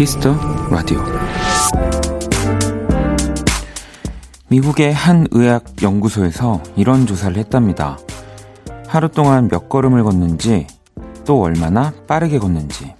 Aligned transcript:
Kiss 0.00 0.19
the 0.19 0.34
Radio 0.70 0.98
미국의 4.48 4.94
한 4.94 5.26
의학 5.30 5.62
연구소에서 5.82 6.62
이런 6.74 7.06
조사를 7.06 7.36
했답니다. 7.36 7.98
하루 8.88 9.10
동안 9.10 9.48
몇 9.48 9.68
걸음을 9.68 10.02
걷는지 10.02 10.66
또 11.26 11.42
얼마나 11.42 11.92
빠르게 12.08 12.38
걷는지 12.38 12.94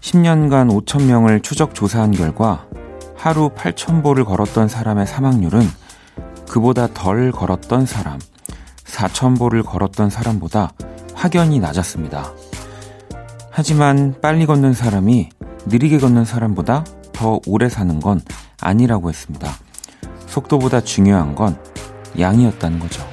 10년간 0.00 0.70
5천명을 0.84 1.42
추적 1.42 1.74
조사한 1.74 2.12
결과 2.12 2.68
하루 3.16 3.48
8천보를 3.48 4.24
걸었던 4.24 4.68
사람의 4.68 5.04
사망률은 5.04 5.62
그보다 6.48 6.86
덜 6.94 7.32
걸었던 7.32 7.86
사람, 7.86 8.20
4천보를 8.84 9.66
걸었던 9.66 10.10
사람보다 10.10 10.70
확연히 11.14 11.58
낮았습니다. 11.58 12.30
하지만 13.50 14.14
빨리 14.22 14.46
걷는 14.46 14.74
사람이 14.74 15.30
느리게 15.68 15.98
걷는 15.98 16.24
사람보다 16.24 16.84
더 17.12 17.40
오래 17.46 17.68
사는 17.68 18.00
건 18.00 18.20
아니라고 18.60 19.10
했습니다. 19.10 19.52
속도보다 20.26 20.80
중요한 20.80 21.34
건 21.34 21.58
양이었다는 22.18 22.78
거죠. 22.78 23.06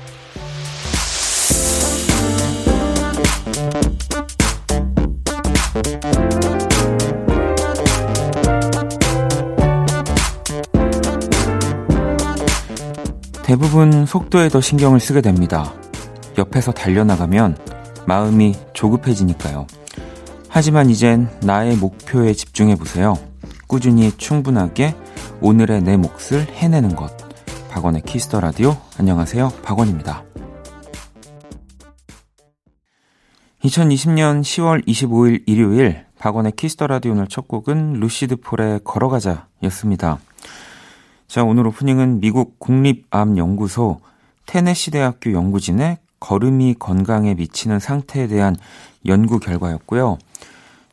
대부분 13.43 14.05
속도에 14.05 14.49
더 14.49 14.59
신경을 14.59 14.99
쓰게 14.99 15.21
됩니다. 15.21 15.73
옆에서 16.37 16.71
달려나가면 16.71 17.57
마음이 18.07 18.55
조급해지니까요. 18.73 19.67
하지만 20.57 20.89
이젠 20.89 21.27
나의 21.41 21.75
목표에 21.75 22.31
집중해 22.31 22.75
보세요. 22.75 23.19
꾸준히 23.67 24.13
충분하게 24.13 24.95
오늘의 25.41 25.81
내 25.81 25.97
몫을 25.97 26.47
해내는 26.49 26.95
것. 26.95 27.11
박원의 27.69 28.03
Kiss 28.03 28.24
the 28.24 28.39
Radio. 28.39 28.77
안녕하세요. 28.97 29.49
박원입니다. 29.63 30.23
2020년 33.65 34.43
10월 34.43 34.87
25일 34.87 35.43
일요일 35.45 36.05
박원의 36.19 36.53
Kiss 36.53 36.73
the 36.73 36.87
Radio 36.87 37.11
오늘 37.11 37.27
첫 37.27 37.49
곡은 37.49 37.99
루시드 37.99 38.37
폴의 38.37 38.79
걸어가자 38.85 39.47
였습니다. 39.63 40.19
자, 41.27 41.43
오늘 41.43 41.67
오프닝은 41.67 42.21
미국 42.21 42.59
국립암연구소 42.59 43.99
테네시 44.45 44.91
대학교 44.91 45.33
연구진의 45.33 45.97
걸음이 46.21 46.75
건강에 46.79 47.33
미치는 47.33 47.79
상태에 47.79 48.27
대한 48.27 48.55
연구 49.05 49.39
결과였고요. 49.39 50.17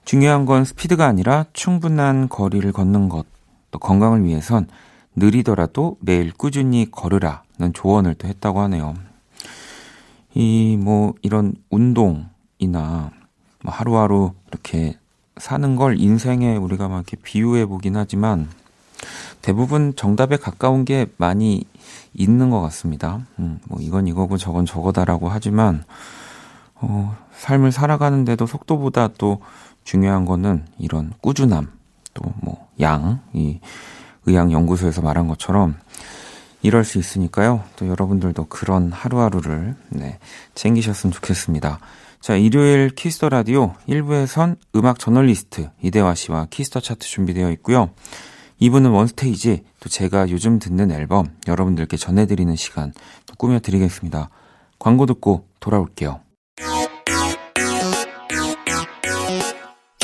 중요한 0.04 0.46
건 0.46 0.64
스피드가 0.64 1.06
아니라 1.06 1.46
충분한 1.52 2.28
거리를 2.28 2.70
걷는 2.72 3.08
것. 3.08 3.26
또 3.70 3.78
건강을 3.78 4.24
위해선 4.24 4.68
느리더라도 5.16 5.96
매일 6.00 6.32
꾸준히 6.32 6.90
걸으라는 6.90 7.72
조언을 7.72 8.14
또 8.14 8.28
했다고 8.28 8.60
하네요. 8.60 8.94
이 10.34 10.76
뭐 10.78 11.14
이런 11.22 11.54
운동이나 11.70 13.10
뭐 13.62 13.72
하루하루 13.72 14.32
이렇게 14.48 14.98
사는 15.36 15.76
걸 15.76 15.98
인생에 15.98 16.56
우리가 16.56 16.88
막 16.88 16.96
이렇게 16.96 17.16
비유해 17.16 17.66
보긴 17.66 17.96
하지만 17.96 18.48
대부분 19.40 19.94
정답에 19.96 20.36
가까운 20.36 20.84
게 20.84 21.06
많이 21.16 21.64
있는 22.14 22.50
것 22.50 22.60
같습니다. 22.62 23.20
음, 23.38 23.60
뭐 23.64 23.80
이건 23.80 24.06
이거고 24.06 24.36
저건 24.36 24.66
저거다라고 24.66 25.28
하지만 25.28 25.84
어, 26.74 27.16
삶을 27.32 27.72
살아가는데도 27.72 28.46
속도보다 28.46 29.08
또 29.18 29.40
중요한 29.84 30.24
거는 30.24 30.66
이런 30.78 31.12
꾸준함, 31.20 31.70
또 32.14 32.32
뭐 32.42 32.68
양, 32.80 33.20
이 33.32 33.60
의학 34.26 34.52
연구소에서 34.52 35.02
말한 35.02 35.28
것처럼 35.28 35.76
이럴 36.62 36.84
수 36.84 36.98
있으니까요. 36.98 37.64
또 37.76 37.88
여러분들도 37.88 38.46
그런 38.46 38.92
하루하루를 38.92 39.74
네, 39.90 40.18
챙기셨으면 40.54 41.12
좋겠습니다. 41.12 41.80
자, 42.20 42.36
일요일 42.36 42.90
Kiss 42.90 43.12
the 43.12 43.28
Radio 43.28 43.74
1부에선 43.88 44.56
음악 44.76 45.00
저널리스트 45.00 45.70
이대화 45.82 46.14
씨와 46.14 46.46
Kiss 46.50 46.68
the 46.68 46.80
Chart 46.80 47.00
준비되어 47.06 47.50
있고요. 47.52 47.90
2부는 48.60 48.94
One 48.94 49.18
Stage, 49.18 49.64
또 49.80 49.88
제가 49.88 50.30
요즘 50.30 50.60
듣는 50.60 50.92
앨범 50.92 51.26
여러분들께 51.48 51.96
전해드리는 51.96 52.54
시간 52.54 52.92
또 53.26 53.34
꾸며드리겠습니다. 53.34 54.30
광고 54.78 55.06
듣고 55.06 55.48
돌아올게요. 55.58 56.20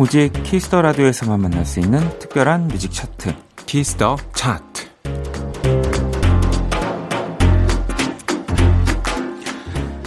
오직 0.00 0.32
Kiss 0.44 0.65
the 0.65 0.80
Radio에서만 0.80 1.40
만날 1.40 1.64
수 1.64 1.80
있는 1.80 1.98
특별한 2.20 2.68
뮤직 2.68 2.92
차트 2.92 3.34
Kiss 3.66 3.95
the 3.95 4.16
Chart 4.32 4.86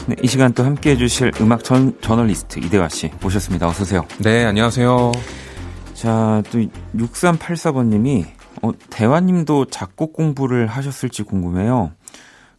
네, 0.08 0.16
이 0.24 0.28
시간 0.28 0.54
또 0.54 0.64
함께 0.64 0.92
해주실 0.92 1.34
음악 1.42 1.66
전, 1.66 2.00
저널리스트 2.00 2.60
이대화 2.60 2.88
씨 2.88 3.12
모셨습니다. 3.22 3.68
어서 3.68 3.84
오세요. 3.84 4.06
네, 4.20 4.46
안녕하세요. 4.46 5.12
자, 5.94 6.42
또 6.52 6.60
6384번님이 6.96 8.26
어, 8.62 8.72
대화님도 8.90 9.66
작곡 9.66 10.14
공부를 10.14 10.68
하셨을지 10.68 11.24
궁금해요. 11.24 11.92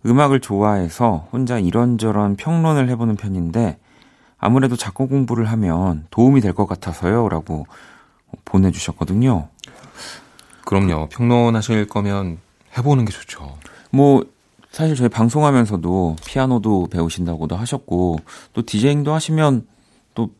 음악을 0.04 0.40
좋아해서 0.40 1.28
혼자 1.32 1.58
이런저런 1.58 2.36
평론을 2.36 2.90
해보는 2.90 3.16
편인데 3.16 3.78
아무래도 4.42 4.74
작곡 4.76 5.08
공부를 5.08 5.46
하면 5.52 6.04
도움이 6.10 6.40
될 6.40 6.52
것 6.52 6.66
같아서요. 6.66 7.28
라고 7.28 7.64
보내주셨거든요. 8.44 9.48
그럼요. 10.64 11.08
평론하실 11.10 11.86
거면 11.86 12.38
해보는 12.76 13.04
게 13.04 13.12
좋죠. 13.12 13.56
뭐, 13.90 14.24
사실 14.72 14.96
저희 14.96 15.08
방송하면서도 15.08 16.16
피아노도 16.26 16.88
배우신다고도 16.90 17.56
하셨고, 17.56 18.18
또 18.52 18.62
디제잉도 18.66 19.14
하시면 19.14 19.66
또 20.14 20.30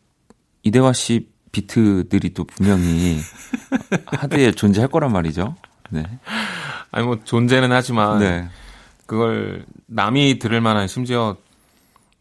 이대화 0.63 0.91
씨 0.91 1.29
비트들이 1.53 2.33
또 2.33 2.43
분명히 2.43 3.19
하드에 4.07 4.51
존재할 4.51 4.89
거란 4.89 5.13
말이죠. 5.13 5.55
네. 5.91 6.03
아니, 6.91 7.05
뭐, 7.05 7.19
존재는 7.23 7.71
하지만, 7.71 8.19
네. 8.19 8.49
그걸 9.05 9.65
남이 9.85 10.39
들을 10.39 10.59
만한, 10.59 10.87
심지어 10.87 11.37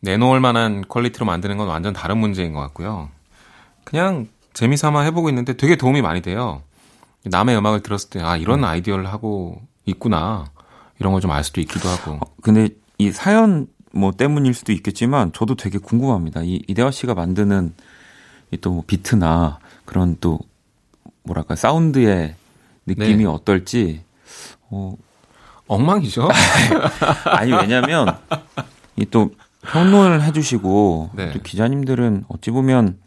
내놓을 0.03 0.41
만한 0.41 0.83
퀄리티로 0.89 1.25
만드는 1.27 1.57
건 1.57 1.69
완전 1.69 1.93
다른 1.93 2.19
문제인 2.19 2.53
것 2.53 2.61
같고요. 2.61 3.09
그냥 3.85 4.29
재미삼아 4.53 5.03
해보고 5.03 5.29
있는데 5.31 5.57
되게 5.57 5.77
도움이 5.77 6.03
많이 6.03 6.21
돼요. 6.21 6.63
남의 7.25 7.57
음악을 7.57 7.81
들었을 7.83 8.11
때, 8.11 8.21
아, 8.21 8.37
이런 8.37 8.61
음. 8.61 8.65
아이디어를 8.65 9.07
하고 9.07 9.63
있구나. 9.87 10.47
이런 10.99 11.13
걸 11.13 11.21
좀 11.23 11.31
알 11.31 11.43
수도 11.45 11.61
있기도 11.61 11.89
하고. 11.89 12.13
어, 12.15 12.21
근데 12.43 12.69
이 12.99 13.11
사연 13.13 13.69
뭐 13.93 14.13
때문일 14.13 14.55
수도 14.55 14.73
있겠지만 14.73 15.33
저도 15.33 15.55
되게 15.55 15.79
궁금합니다. 15.79 16.43
이 16.43 16.63
이대화 16.67 16.91
씨가 16.91 17.15
만드는 17.15 17.75
이또 18.51 18.83
비트나 18.87 19.59
그런 19.85 20.17
또 20.21 20.39
뭐랄까 21.23 21.55
사운드의 21.57 22.35
느낌이 22.87 23.17
네. 23.19 23.25
어떨지 23.27 24.03
어 24.71 24.95
엉망이죠. 25.69 26.29
아니 27.27 27.53
왜냐면 27.53 28.17
이 28.97 29.05
또 29.07 29.31
평론을 29.63 30.23
해주시고 30.23 31.11
네. 31.15 31.33
또 31.33 31.41
기자님들은 31.41 32.25
어찌 32.29 32.51
보면 32.51 32.99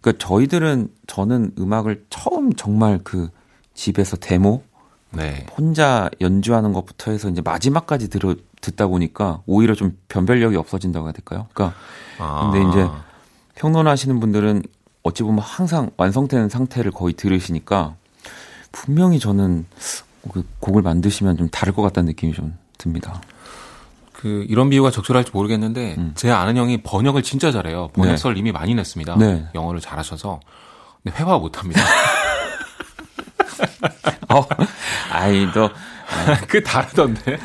그러니까 0.00 0.26
저희들은 0.26 0.88
저는 1.06 1.52
음악을 1.58 2.06
처음 2.10 2.52
정말 2.52 3.00
그 3.02 3.28
집에서 3.74 4.16
데모 4.16 4.62
네. 5.10 5.46
혼자 5.56 6.10
연주하는 6.20 6.72
것부터 6.72 7.10
해서 7.10 7.28
이제 7.28 7.40
마지막까지 7.42 8.08
들어 8.08 8.34
듣다 8.60 8.86
보니까 8.86 9.42
오히려 9.46 9.74
좀 9.74 9.96
변별력이 10.08 10.56
없어진다고 10.56 11.06
해야 11.06 11.12
될까요? 11.12 11.46
그러니까 11.52 11.78
아. 12.18 12.50
근데 12.50 12.68
이제 12.68 12.88
평론하시는 13.54 14.18
분들은 14.18 14.62
어찌 15.02 15.22
보면 15.22 15.38
항상 15.40 15.90
완성된 15.96 16.48
상태를 16.48 16.90
거의 16.90 17.14
들으시니까 17.14 17.94
분명히 18.72 19.18
저는 19.18 19.66
그 20.32 20.44
곡을 20.60 20.82
만드시면 20.82 21.36
좀 21.36 21.48
다를 21.48 21.72
것 21.72 21.82
같다는 21.82 22.08
느낌이 22.08 22.32
좀 22.32 22.56
듭니다. 22.76 23.20
그 24.16 24.46
이런 24.48 24.70
비유가 24.70 24.90
적절할지 24.90 25.30
모르겠는데 25.34 25.96
음. 25.98 26.12
제 26.14 26.30
아는 26.30 26.56
형이 26.56 26.82
번역을 26.82 27.22
진짜 27.22 27.52
잘해요. 27.52 27.90
번역서를 27.92 28.34
네. 28.34 28.40
이미 28.40 28.52
많이 28.52 28.74
냈습니다. 28.74 29.16
네. 29.18 29.46
영어를 29.54 29.80
잘하셔서 29.80 30.40
근데 31.02 31.18
회화 31.18 31.38
못합니다. 31.38 31.82
어, 34.32 34.42
아이 35.12 35.46
너 35.52 35.70
그 36.48 36.62
다르던데. 36.62 37.38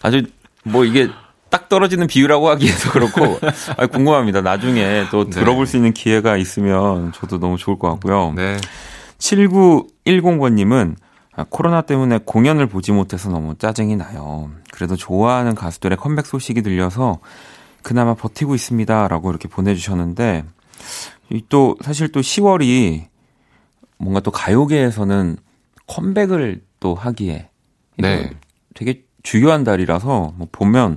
아주 0.00 0.22
뭐 0.64 0.86
이게 0.86 1.10
딱 1.50 1.68
떨어지는 1.68 2.06
비유라고 2.06 2.48
하기에도 2.48 2.90
그렇고 2.90 3.38
아, 3.76 3.86
궁금합니다. 3.86 4.40
나중에 4.40 5.06
또 5.10 5.24
네. 5.24 5.30
들어볼 5.30 5.66
수 5.66 5.76
있는 5.76 5.92
기회가 5.92 6.38
있으면 6.38 7.12
저도 7.12 7.38
너무 7.38 7.58
좋을 7.58 7.78
것 7.78 7.90
같고요. 7.90 8.32
네. 8.34 8.56
7910번님은 9.18 10.94
아, 10.98 11.07
코로나 11.44 11.82
때문에 11.82 12.18
공연을 12.24 12.66
보지 12.66 12.92
못해서 12.92 13.28
너무 13.30 13.56
짜증이 13.56 13.96
나요. 13.96 14.50
그래도 14.72 14.96
좋아하는 14.96 15.54
가수들의 15.54 15.98
컴백 15.98 16.26
소식이 16.26 16.62
들려서 16.62 17.18
그나마 17.82 18.14
버티고 18.14 18.54
있습니다. 18.54 19.08
라고 19.08 19.30
이렇게 19.30 19.48
보내주셨는데, 19.48 20.44
또, 21.48 21.76
사실 21.82 22.10
또 22.10 22.20
10월이 22.20 23.06
뭔가 23.98 24.20
또 24.20 24.30
가요계에서는 24.30 25.36
컴백을 25.86 26.62
또 26.80 26.94
하기에 26.94 27.48
네. 27.98 28.30
되게 28.74 29.04
중요한 29.22 29.64
달이라서 29.64 30.34
뭐 30.36 30.48
보면 30.52 30.96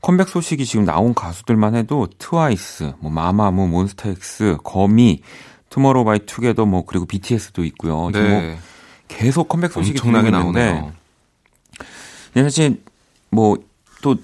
컴백 0.00 0.28
소식이 0.28 0.64
지금 0.64 0.84
나온 0.84 1.12
가수들만 1.14 1.74
해도 1.74 2.06
트와이스, 2.18 2.92
뭐 3.00 3.10
마마무, 3.10 3.66
몬스타엑스, 3.66 4.58
거미, 4.62 5.22
투모로우 5.70 6.04
바이 6.04 6.20
투게더 6.20 6.66
뭐 6.66 6.84
그리고 6.84 7.04
BTS도 7.06 7.64
있고요. 7.64 8.10
네. 8.10 8.28
뭐 8.28 8.56
계속 9.08 9.48
컴백 9.48 9.72
소식이 9.72 9.98
엄청나게 9.98 10.30
나오는데 10.30 10.92
사실 12.34 12.82
뭐 13.30 13.56
또 14.02 14.16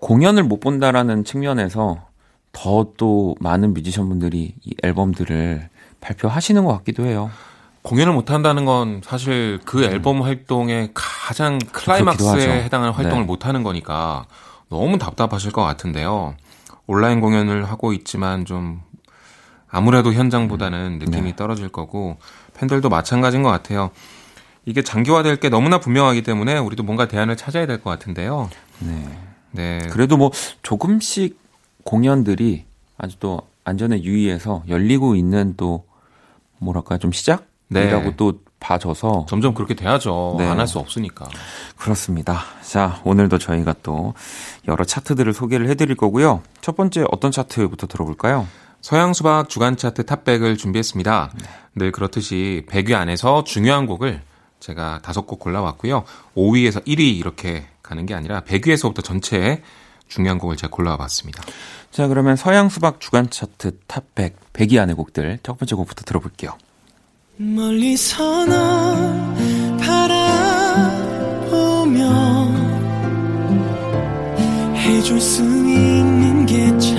공연을 0.00 0.42
못 0.44 0.60
본다라는 0.60 1.24
측면에서 1.24 2.06
더 2.52 2.86
또 2.96 3.36
많은 3.40 3.74
뮤지션 3.74 4.08
분들이 4.08 4.54
이 4.64 4.74
앨범들을 4.82 5.68
발표하시는 6.00 6.64
것 6.64 6.76
같기도 6.78 7.04
해요. 7.04 7.30
공연을 7.82 8.12
못 8.12 8.30
한다는 8.30 8.64
건 8.64 9.00
사실 9.04 9.60
그 9.64 9.84
음. 9.84 9.84
앨범 9.84 10.22
활동의 10.22 10.90
가장 10.94 11.58
클라이막스에 11.58 12.64
해당하는 12.64 12.92
활동을 12.92 13.22
네. 13.22 13.26
못 13.26 13.46
하는 13.46 13.62
거니까 13.62 14.26
너무 14.68 14.98
답답하실 14.98 15.52
것 15.52 15.62
같은데요. 15.62 16.34
온라인 16.86 17.20
공연을 17.20 17.64
하고 17.64 17.92
있지만 17.92 18.44
좀 18.44 18.82
아무래도 19.70 20.12
현장보다는 20.12 20.98
느낌이 20.98 21.30
네. 21.30 21.36
떨어질 21.36 21.68
거고 21.68 22.16
팬들도 22.54 22.88
마찬가지인 22.88 23.42
것 23.42 23.50
같아요. 23.50 23.90
이게 24.64 24.82
장기화될 24.82 25.36
게 25.36 25.48
너무나 25.48 25.78
분명하기 25.80 26.22
때문에 26.22 26.58
우리도 26.58 26.82
뭔가 26.82 27.08
대안을 27.08 27.36
찾아야 27.36 27.66
될 27.66 27.78
것 27.80 27.90
같은데요. 27.90 28.50
네. 28.80 29.18
네. 29.50 29.78
그래도 29.90 30.16
뭐 30.16 30.30
조금씩 30.62 31.38
공연들이 31.84 32.64
아주 32.98 33.16
또 33.18 33.42
안전에 33.64 34.02
유의해서 34.02 34.62
열리고 34.68 35.14
있는 35.16 35.54
또 35.56 35.84
뭐랄까 36.58 36.98
좀 36.98 37.12
시작이라고 37.12 37.48
네. 37.70 38.14
또 38.16 38.40
봐줘서 38.60 39.26
점점 39.28 39.54
그렇게 39.54 39.74
돼야죠. 39.74 40.34
네. 40.38 40.46
안할 40.46 40.66
수 40.66 40.78
없으니까. 40.78 41.28
그렇습니다. 41.76 42.40
자, 42.62 43.00
오늘도 43.04 43.38
저희가 43.38 43.74
또 43.82 44.14
여러 44.66 44.84
차트들을 44.84 45.32
소개를 45.32 45.68
해드릴 45.68 45.96
거고요. 45.96 46.42
첫 46.60 46.76
번째 46.76 47.04
어떤 47.12 47.30
차트부터 47.30 47.86
들어볼까요? 47.86 48.48
서양 48.80 49.12
수박 49.12 49.48
주간 49.48 49.76
차트 49.76 50.06
Top 50.06 50.21
백을 50.21 50.56
준비했습니다. 50.56 51.32
네. 51.34 51.48
늘 51.74 51.92
그렇듯이 51.92 52.64
100위 52.68 52.94
안에서 52.94 53.44
중요한 53.44 53.86
곡을 53.86 54.22
제가 54.60 55.00
다섯 55.02 55.26
곡 55.26 55.38
골라왔고요. 55.38 56.04
5위에서 56.36 56.84
1위 56.86 57.16
이렇게 57.18 57.66
가는 57.82 58.06
게 58.06 58.14
아니라 58.14 58.40
100위에서부터 58.42 59.04
전체 59.04 59.62
중요한 60.08 60.38
곡을 60.38 60.56
제가 60.56 60.70
골라와 60.70 60.96
봤습니다. 60.96 61.42
자, 61.90 62.08
그러면 62.08 62.36
서양 62.36 62.68
수박 62.68 63.00
주간 63.00 63.30
차트 63.30 63.78
Top 63.86 64.14
100, 64.14 64.52
100위 64.52 64.78
안의 64.78 64.94
곡들 64.94 65.38
첫 65.42 65.58
번째 65.58 65.74
곡부터 65.76 66.04
들어볼게요. 66.04 66.56
멀리서 67.36 68.46
널 68.46 69.36
바라보며 69.78 71.18
해줄 74.74 75.20
수 75.20 75.42
있는 75.42 76.46
게 76.46 76.78
참 76.78 76.97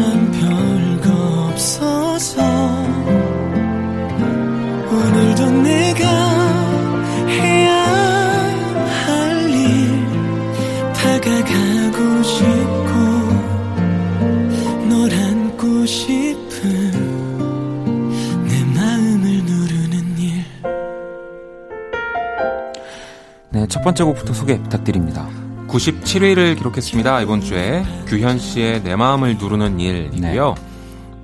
번째 23.89 24.03
곡부터 24.03 24.33
소개 24.33 24.61
부탁드립니다. 24.61 25.27
97위를 25.67 26.55
기록했습니다. 26.57 27.21
이번 27.21 27.41
주에 27.41 27.83
규현 28.07 28.37
씨의 28.37 28.83
내 28.83 28.95
마음을 28.95 29.37
누르는 29.37 29.79
일이고요. 29.79 30.55
네. 30.55 30.61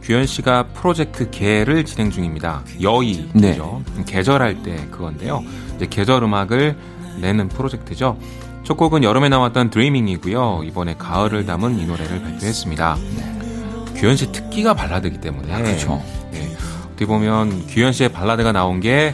규현 0.01 0.25
씨가 0.25 0.67
프로젝트 0.73 1.29
개를 1.29 1.85
진행 1.85 2.09
중입니다. 2.09 2.63
여의죠. 2.81 3.23
네. 3.33 3.59
계절할 4.07 4.63
때 4.63 4.87
그건데요. 4.89 5.43
이제 5.75 5.85
계절 5.87 6.23
음악을 6.23 6.75
내는 7.21 7.49
프로젝트죠. 7.49 8.17
첫 8.63 8.77
곡은 8.77 9.03
여름에 9.03 9.29
나왔던 9.29 9.69
드리밍이고요. 9.69 10.61
이번에 10.65 10.95
가을을 10.97 11.45
담은 11.45 11.77
이 11.77 11.85
노래를 11.85 12.21
발표했습니다. 12.21 12.97
규현 13.95 14.15
씨 14.15 14.31
특기가 14.31 14.73
발라드이기 14.73 15.21
때문에 15.21 15.53
아, 15.53 15.57
그렇죠. 15.61 16.01
네. 16.31 16.55
어떻게 16.85 17.05
보면 17.05 17.67
규현 17.67 17.93
씨의 17.93 18.09
발라드가 18.09 18.51
나온 18.51 18.79
게 18.79 19.13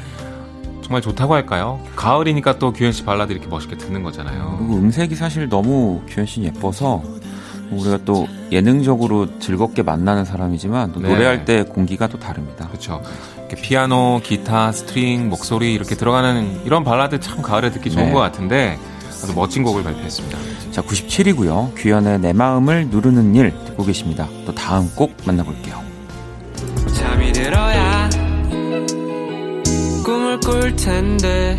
정말 0.91 1.01
좋다고 1.01 1.33
할까요? 1.33 1.79
가을이니까 1.95 2.59
또 2.59 2.73
규현 2.73 2.91
씨 2.91 3.05
발라드 3.05 3.31
이렇게 3.31 3.47
멋있게 3.47 3.77
듣는 3.77 4.03
거잖아요. 4.03 4.57
그리고 4.59 4.75
음색이 4.75 5.15
사실 5.15 5.47
너무 5.47 6.01
규현 6.05 6.25
씨 6.25 6.43
예뻐서 6.43 7.01
우리가 7.71 7.99
또 8.03 8.27
예능적으로 8.51 9.39
즐겁게 9.39 9.83
만나는 9.83 10.25
사람이지만 10.25 10.91
또 10.91 10.99
네. 10.99 11.07
노래할 11.07 11.45
때 11.45 11.63
공기가 11.63 12.07
또 12.07 12.19
다릅니다. 12.19 12.67
그렇죠. 12.67 13.01
피아노, 13.63 14.19
기타, 14.21 14.73
string, 14.73 15.30
목소리 15.30 15.73
이렇게 15.73 15.95
들어가는 15.95 16.66
이런 16.66 16.83
발라드 16.83 17.21
참 17.21 17.42
가을에 17.42 17.71
듣기 17.71 17.89
좋은 17.89 18.07
네. 18.07 18.11
것 18.11 18.19
같은데 18.19 18.77
아주 19.07 19.33
멋진 19.33 19.63
곡을 19.63 19.83
발표했습니다. 19.83 20.37
자, 20.71 20.81
97위고요. 20.81 21.71
규현의 21.77 22.19
내 22.19 22.33
마음을 22.33 22.87
누르는 22.89 23.33
일 23.35 23.54
듣고 23.63 23.85
계십니다. 23.85 24.27
또 24.45 24.54
다음 24.54 24.94
곡 24.94 25.16
만나볼게요. 25.25 25.80
잠이 26.94 27.31
들어야 27.31 27.81
꿀 30.44 30.76
텐데. 30.76 31.56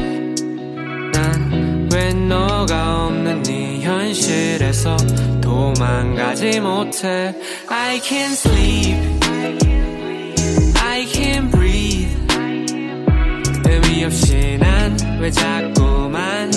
난 1.13 2.29
너가 2.29 3.07
없는 3.07 3.43
네 3.43 3.81
현실에서 3.81 4.97
도망가지 5.41 6.61
못해? 6.61 7.35
I 7.69 8.01
can't 8.01 8.33
sleep. 8.33 8.97
I 10.81 11.07
can't 11.07 11.51
breathe. 11.51 12.17
의미 13.69 14.05
없이 14.05 14.59
난 14.61 15.13
왜 15.23 15.31
자꾸만 15.31 16.51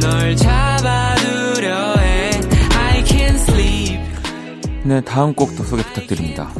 널 0.00 0.34
잡아두려 0.34 1.94
해? 1.94 2.30
I 2.76 3.04
can't 3.04 3.36
sleep. 3.36 4.00
네 4.82 5.00
다음 5.02 5.32
곡도 5.32 5.62
소개 5.62 5.84
부탁드립니다 5.84 6.52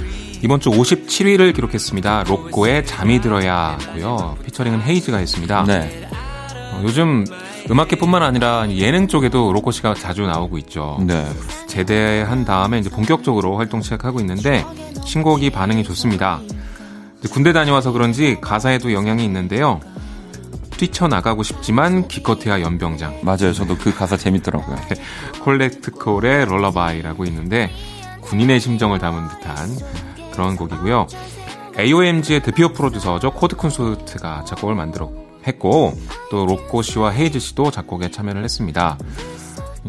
이번 0.44 0.60
주 0.60 0.68
57위를 0.68 1.54
기록했습니다. 1.54 2.24
로꼬의 2.24 2.84
잠이 2.84 3.22
들어야 3.22 3.78
고요. 3.94 4.36
피처링은 4.44 4.82
헤이즈가 4.82 5.16
했습니다. 5.16 5.64
네. 5.64 6.06
어, 6.12 6.82
요즘 6.84 7.24
음악계뿐만 7.70 8.22
아니라 8.22 8.70
예능 8.72 9.08
쪽에도 9.08 9.54
로코 9.54 9.70
씨가 9.70 9.94
자주 9.94 10.26
나오고 10.26 10.58
있죠. 10.58 10.98
네. 11.00 11.26
제대한 11.66 12.44
다음에 12.44 12.78
이제 12.78 12.90
본격적으로 12.90 13.56
활동 13.56 13.80
시작하고 13.80 14.20
있는데 14.20 14.66
신곡이 15.06 15.48
반응이 15.48 15.82
좋습니다. 15.82 16.40
군대 17.30 17.54
다녀와서 17.54 17.92
그런지 17.92 18.36
가사에도 18.38 18.92
영향이 18.92 19.24
있는데요. 19.24 19.80
뛰쳐나가고 20.76 21.42
싶지만 21.42 22.06
기껏해야 22.06 22.60
연병장. 22.60 23.20
맞아요. 23.22 23.54
저도 23.54 23.78
그 23.78 23.94
가사 23.94 24.18
재밌더라고요. 24.18 24.76
collect 25.40 25.96
call의 25.96 26.44
lullaby라고 26.44 27.24
있는데 27.24 27.70
군인의 28.20 28.60
심정을 28.60 28.98
담은 28.98 29.26
듯한 29.28 30.13
그런 30.34 30.56
곡이고요. 30.56 31.06
AOMG의 31.78 32.42
대표 32.42 32.72
프로듀서죠. 32.72 33.32
코드 33.32 33.56
쿤스트가 33.56 34.44
작곡을 34.44 34.74
만들어 34.74 35.10
했고 35.46 35.94
또 36.30 36.46
로꼬 36.46 36.82
씨와 36.82 37.10
헤이즈 37.10 37.38
씨도 37.38 37.70
작곡에 37.70 38.10
참여를 38.10 38.44
했습니다. 38.44 38.98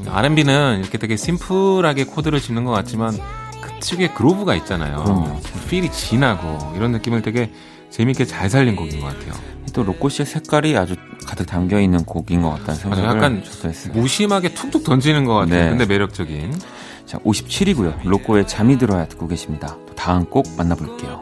R&B는 0.08 0.80
이렇게 0.82 0.98
되게 0.98 1.16
심플하게 1.16 2.06
코드를 2.06 2.42
짓는 2.42 2.66
것 2.66 2.72
같지만 2.72 3.18
그 3.62 3.72
특유의 3.80 4.14
groove가 4.14 4.56
있잖아요. 4.56 5.40
feel이 5.70 5.92
진하고 5.92 6.74
이런 6.76 6.92
느낌을 6.92 7.22
되게 7.22 7.52
재밌게 7.90 8.26
잘 8.26 8.50
살린 8.50 8.76
곡인 8.76 9.00
것 9.00 9.08
같아요. 9.08 9.34
또 9.74 9.84
로꼬 9.84 10.10
씨의 10.10 10.26
색깔이 10.26 10.78
아주 10.78 10.96
가득 11.26 11.46
담겨 11.46 11.80
있는 11.80 12.04
곡인 12.04 12.42
것 12.42 12.50
같다는 12.52 12.76
생각을 12.76 13.06
약간 13.06 13.44
했어요. 13.64 13.94
무심하게 13.94 14.54
툭툭 14.54 14.84
던지는 14.84 15.26
것 15.26 15.34
같아요. 15.34 15.64
네. 15.64 15.70
근데 15.70 15.86
매력적인. 15.86 16.54
자, 17.06 17.18
57이고요. 17.20 18.04
로꼬의 18.04 18.48
잠이 18.48 18.78
들어야 18.78 19.08
듣고 19.08 19.28
계십니다. 19.28 19.78
또 19.88 19.96
다음 19.96 20.26
곡 20.26 20.46
만나볼게요. 20.58 21.20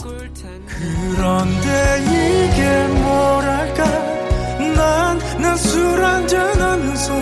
그런데 0.66 2.00
이게 2.02 2.88
뭐랄까 3.02 3.84
난난술 4.76 6.04
한잔 6.04 6.62
하면서 6.62 7.14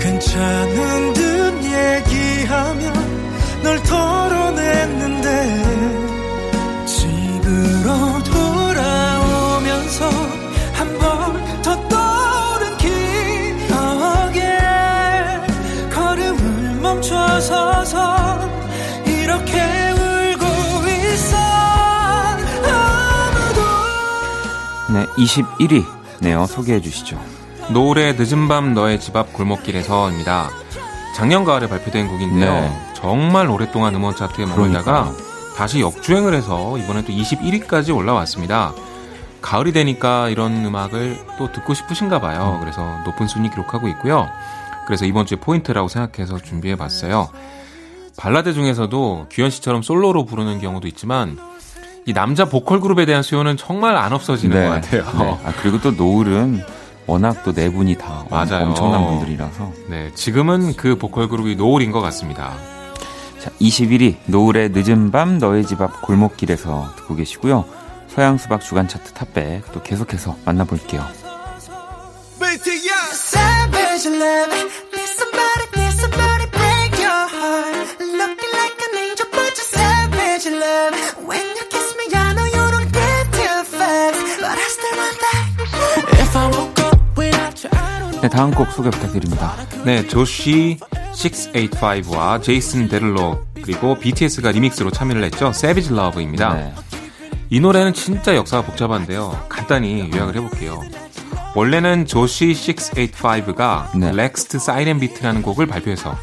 괜찮은 0.00 1.12
듯 1.14 1.54
얘기하며 1.64 2.92
널 3.62 3.82
털어냈는데 3.82 5.65
멈춰서서 17.06 18.40
이렇게 19.06 19.60
울고 19.92 20.44
있어 20.88 21.36
아무도 22.66 23.60
네 24.92 25.06
21위 25.16 25.84
네요 26.20 26.46
소개해 26.46 26.80
주시죠 26.80 27.20
노을의 27.70 28.16
늦은 28.16 28.48
밤 28.48 28.74
너의 28.74 28.98
집 28.98 29.14
앞 29.14 29.32
골목길에서입니다 29.32 30.50
작년 31.14 31.44
가을에 31.44 31.68
발표된 31.68 32.08
곡인데요 32.08 32.52
네. 32.52 32.92
정말 32.94 33.48
오랫동안 33.50 33.94
음원 33.94 34.16
차트에 34.16 34.46
머물다가 34.46 35.12
다시 35.56 35.80
역주행을 35.80 36.34
해서 36.34 36.76
이번에 36.76 37.02
또 37.02 37.12
21위까지 37.12 37.94
올라왔습니다. 37.96 38.74
가을이 39.40 39.72
되니까 39.72 40.28
이런 40.28 40.66
음악을 40.66 41.16
또 41.38 41.50
듣고 41.50 41.72
싶으신가 41.72 42.20
봐요. 42.20 42.58
그래서 42.60 42.98
높은 43.06 43.26
순위 43.26 43.48
기록하고 43.48 43.88
있고요. 43.88 44.28
그래서 44.86 45.04
이번 45.04 45.26
주에 45.26 45.38
포인트라고 45.38 45.88
생각해서 45.88 46.38
준비해 46.38 46.76
봤어요. 46.76 47.28
발라드 48.16 48.54
중에서도 48.54 49.26
규현 49.30 49.50
씨처럼 49.50 49.82
솔로로 49.82 50.24
부르는 50.24 50.60
경우도 50.60 50.88
있지만 50.88 51.38
이 52.06 52.12
남자 52.12 52.44
보컬 52.46 52.80
그룹에 52.80 53.04
대한 53.04 53.22
수요는 53.22 53.56
정말 53.56 53.96
안 53.96 54.12
없어지는 54.12 54.56
네, 54.56 54.66
것 54.68 54.74
같아요. 54.74 55.02
네. 55.18 55.38
아, 55.44 55.52
그리고 55.60 55.80
또 55.80 55.90
노을은 55.90 56.62
워낙 57.06 57.42
또 57.44 57.52
네 57.52 57.68
분이 57.70 57.96
다 57.98 58.24
맞아요. 58.30 58.66
엄청난 58.68 59.04
분들이라서. 59.06 59.72
네, 59.88 60.10
지금은 60.14 60.74
그 60.76 60.96
보컬 60.96 61.28
그룹이 61.28 61.56
노을인 61.56 61.92
것 61.92 62.00
같습니다. 62.00 62.54
자, 63.40 63.50
21위 63.60 64.16
노을의 64.26 64.70
늦은 64.72 65.10
밤 65.10 65.38
너의 65.38 65.66
집 65.66 65.80
앞 65.80 66.00
골목길에서 66.02 66.94
듣고 66.96 67.16
계시고요. 67.16 67.64
서양 68.08 68.38
수박 68.38 68.60
주간 68.62 68.88
차트 68.88 69.12
Top 69.12 69.38
백 69.38 69.72
또 69.72 69.82
계속해서 69.82 70.36
만나볼게요. 70.44 71.04
네, 88.22 88.28
다음 88.28 88.50
곡 88.50 88.70
소개 88.72 88.90
부탁드립니다. 88.90 89.54
네, 89.84 90.06
Jawsh 90.06 90.78
685와 91.14 92.42
제이슨 92.42 92.88
데를로 92.88 93.46
그리고 93.62 93.96
BTS가 93.98 94.50
리믹스로 94.50 94.90
참여를 94.90 95.22
했죠. 95.24 95.48
Savage 95.48 95.94
Love입니다. 95.94 96.54
네. 96.54 96.74
이 97.50 97.60
노래는 97.60 97.94
진짜 97.94 98.34
역사가 98.34 98.66
복잡한데요. 98.66 99.46
간단히 99.48 100.10
요약을 100.12 100.34
해볼게요. 100.36 100.82
원래는 101.56 102.04
Jawsh 102.04 102.48
685가 102.52 103.96
네. 103.96 104.12
Laxed 104.12 104.58
Siren 104.58 105.00
Beat라는 105.00 105.40
곡을 105.40 105.66
발표해서 105.66 106.14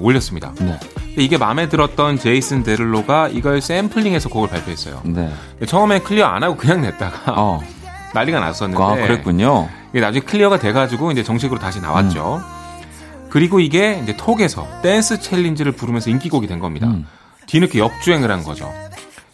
올렸습니다. 0.00 0.54
네. 0.58 0.80
이게 1.18 1.36
마음에 1.36 1.68
들었던 1.68 2.18
제이슨 2.18 2.62
데를로가 2.62 3.28
이걸 3.28 3.60
샘플링해서 3.60 4.30
곡을 4.30 4.48
발표했어요. 4.48 5.02
네. 5.04 5.30
처음에 5.66 6.00
clear 6.00 6.24
안 6.24 6.42
하고 6.42 6.56
그냥 6.56 6.80
냈다가 6.80 7.34
어. 7.36 7.60
난리가 8.14 8.40
났었는데. 8.40 8.82
아, 8.82 8.94
그랬군요. 8.94 9.68
이게 9.90 10.00
나중에 10.00 10.24
clear가 10.24 10.58
돼가지고 10.58 11.12
이제 11.12 11.22
정식으로 11.22 11.60
다시 11.60 11.78
나왔죠. 11.82 12.42
음. 12.42 13.28
그리고 13.28 13.60
이게 13.60 14.00
이제 14.02 14.16
틱톡에서 14.16 14.66
댄스 14.80 15.20
챌린지를 15.20 15.72
부르면서 15.72 16.08
인기곡이 16.08 16.46
된 16.46 16.58
겁니다. 16.58 16.86
음. 16.86 17.06
뒤늦게 17.46 17.78
역주행을 17.78 18.30
한 18.30 18.42
거죠. 18.44 18.72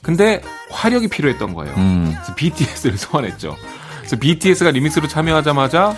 근데 0.02 0.42
화력이 0.70 1.06
필요했던 1.06 1.54
거예요. 1.54 1.72
음. 1.76 2.16
BTS를 2.34 2.98
소환했죠. 2.98 3.54
그래서 4.06 4.16
BTS가 4.16 4.70
리믹스로 4.70 5.08
참여하자마자 5.08 5.96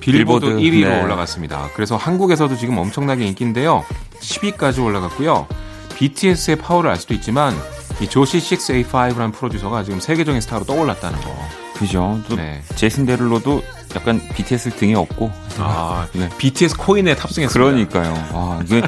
빌보드, 0.00 0.46
빌보드 0.46 0.46
1위로 0.60 0.88
네. 0.88 1.02
올라갔습니다. 1.02 1.70
그래서 1.74 1.96
한국에서도 1.96 2.56
지금 2.56 2.76
엄청나게 2.78 3.24
인기인데요. 3.26 3.84
10위까지 4.20 4.84
올라갔고요. 4.84 5.46
BTS의 5.94 6.56
파워를 6.56 6.90
알 6.90 6.96
수도 6.96 7.14
있지만 7.14 7.54
이 8.00 8.08
조시 8.08 8.38
6A5라는 8.38 9.32
프로듀서가 9.32 9.84
지금 9.84 10.00
세계적인 10.00 10.40
스타로 10.40 10.64
떠올랐다는 10.64 11.20
거. 11.20 11.34
그죠. 11.74 12.20
또 12.28 12.34
네. 12.36 12.60
제이슨 12.74 13.06
데를로도 13.06 13.62
약간 13.94 14.20
BTS 14.34 14.70
등에 14.70 14.94
없고. 14.94 15.30
아, 15.58 16.06
네. 16.12 16.28
BTS 16.36 16.76
코인에 16.76 17.14
탑승했어요. 17.14 17.52
그러니까요. 17.52 18.12
아, 18.32 18.60
이게 18.64 18.82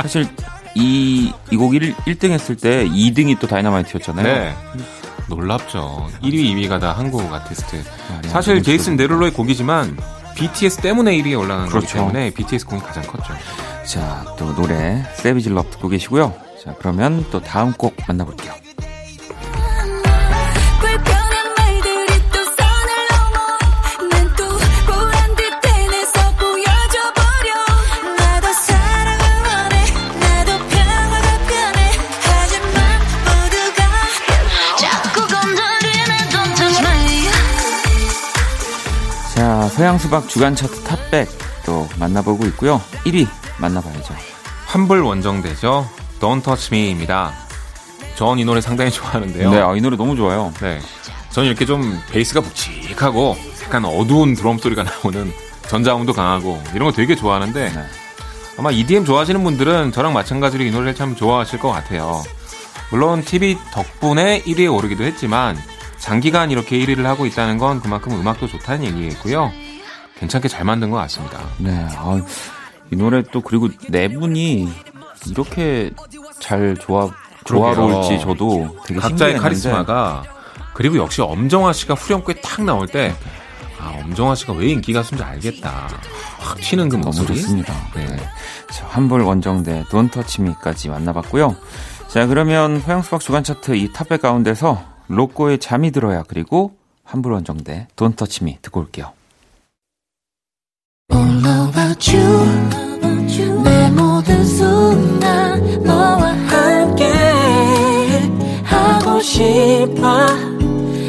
사실 0.00 0.26
이, 0.74 1.32
이 1.52 1.56
곡 1.56 1.74
1, 1.76 1.94
1등 1.94 2.30
했을 2.30 2.56
때 2.56 2.84
2등이 2.88 3.38
또 3.38 3.46
다이너마이트였잖아요. 3.46 4.24
네. 4.24 4.54
놀랍죠. 5.28 6.08
1위, 6.22 6.54
2위가 6.54 6.80
다 6.80 6.92
한국 6.92 7.32
아티스트. 7.32 7.82
아, 8.10 8.28
사실 8.28 8.62
제이슨 8.62 8.96
데를로의 8.96 9.32
곡이지만 9.32 9.96
BTS 10.34 10.78
때문에 10.78 11.16
1위에 11.18 11.38
올라간 11.38 11.68
그렇죠. 11.68 11.86
거기 11.86 11.92
때문에 11.98 12.30
BTS 12.30 12.66
곡이 12.66 12.82
가장 12.82 13.02
컸죠. 13.04 13.34
자, 13.86 14.24
또 14.38 14.54
노래 14.54 15.04
세비지 15.16 15.50
럽 15.50 15.70
듣고 15.70 15.88
계시고요. 15.88 16.34
자, 16.62 16.74
그러면 16.78 17.24
또 17.30 17.40
다음 17.40 17.72
곡 17.72 17.94
만나볼게요. 18.06 18.52
서양 39.74 39.98
수박 39.98 40.28
주간 40.28 40.54
차트 40.54 40.84
탑백 40.84 41.28
또 41.64 41.88
만나보고 41.98 42.46
있고요. 42.46 42.80
1위 43.04 43.26
만나봐야죠. 43.58 44.14
환불 44.66 45.00
원정대죠. 45.02 45.88
Don't 46.20 46.42
Touch 46.42 46.68
Me입니다. 46.72 47.32
전 48.16 48.38
이 48.38 48.44
노래 48.44 48.60
상당히 48.60 48.90
좋아하는데요. 48.90 49.50
네, 49.50 49.60
아, 49.60 49.74
이 49.74 49.80
노래 49.80 49.96
너무 49.96 50.14
좋아요. 50.14 50.52
네. 50.60 50.80
저는 51.30 51.48
이렇게 51.48 51.64
좀 51.64 51.98
베이스가 52.10 52.40
묵직하고 52.42 53.36
약간 53.64 53.84
어두운 53.84 54.34
드럼 54.34 54.58
소리가 54.58 54.82
나오는 55.02 55.32
전자음도 55.68 56.12
강하고 56.12 56.62
이런 56.74 56.90
거 56.90 56.92
되게 56.92 57.16
좋아하는데 57.16 57.70
네. 57.72 57.82
아마 58.58 58.70
EDM 58.70 59.04
좋아하시는 59.06 59.42
분들은 59.42 59.92
저랑 59.92 60.12
마찬가지로 60.12 60.62
이 60.64 60.70
노래를 60.70 60.94
참 60.94 61.16
좋아하실 61.16 61.58
것 61.58 61.70
같아요. 61.70 62.22
물론 62.90 63.24
TV 63.24 63.56
덕분에 63.72 64.42
1위에 64.42 64.72
오르기도 64.72 65.04
했지만 65.04 65.56
장기간 66.02 66.50
이렇게 66.50 66.76
1위를 66.80 67.04
하고 67.04 67.26
있다는 67.26 67.58
건 67.58 67.80
그만큼 67.80 68.12
음악도 68.12 68.48
좋다는 68.48 68.84
얘기겠고요. 68.86 69.52
괜찮게 70.18 70.48
잘 70.48 70.64
만든 70.64 70.90
것 70.90 70.96
같습니다. 70.96 71.38
네. 71.58 71.86
아, 71.96 72.20
이 72.90 72.96
노래 72.96 73.22
또 73.30 73.40
그리고 73.40 73.68
네 73.88 74.08
분이 74.08 74.68
이렇게 75.28 75.92
잘 76.40 76.76
조합 76.76 77.12
조화로울지 77.44 78.18
저도 78.20 78.78
되게 78.84 78.98
각자의 78.98 79.36
카리스마가 79.38 80.24
그리고 80.74 80.96
역시 80.96 81.22
엄정화 81.22 81.72
씨가 81.72 81.94
후렴구에 81.94 82.34
탁 82.42 82.64
나올 82.64 82.88
때 82.88 83.14
아, 83.80 83.94
엄정화 84.02 84.34
씨가 84.34 84.54
왜 84.54 84.70
인기 84.70 84.92
가수인지 84.92 85.22
알겠다. 85.22 85.88
확 86.40 86.58
튀는 86.60 86.88
그 86.88 86.96
목소리. 86.96 87.26
너무 87.26 87.38
좋습니다. 87.38 87.74
네. 87.94 88.16
자, 88.72 88.86
환불 88.88 89.22
원정대 89.22 89.84
돈 89.88 90.08
터치미까지 90.08 90.88
만나봤고요. 90.88 91.54
자, 92.08 92.26
그러면 92.26 92.80
허영수박 92.80 93.20
주간 93.20 93.44
차트 93.44 93.76
이 93.76 93.92
탑백 93.92 94.20
가운데서 94.20 94.91
로꼬의 95.12 95.58
잠이 95.58 95.90
들어야 95.90 96.22
그리고 96.22 96.74
환불 97.04 97.32
원정대 97.32 97.86
Me. 98.42 98.58
듣고 98.62 98.80
올게요. 98.80 99.12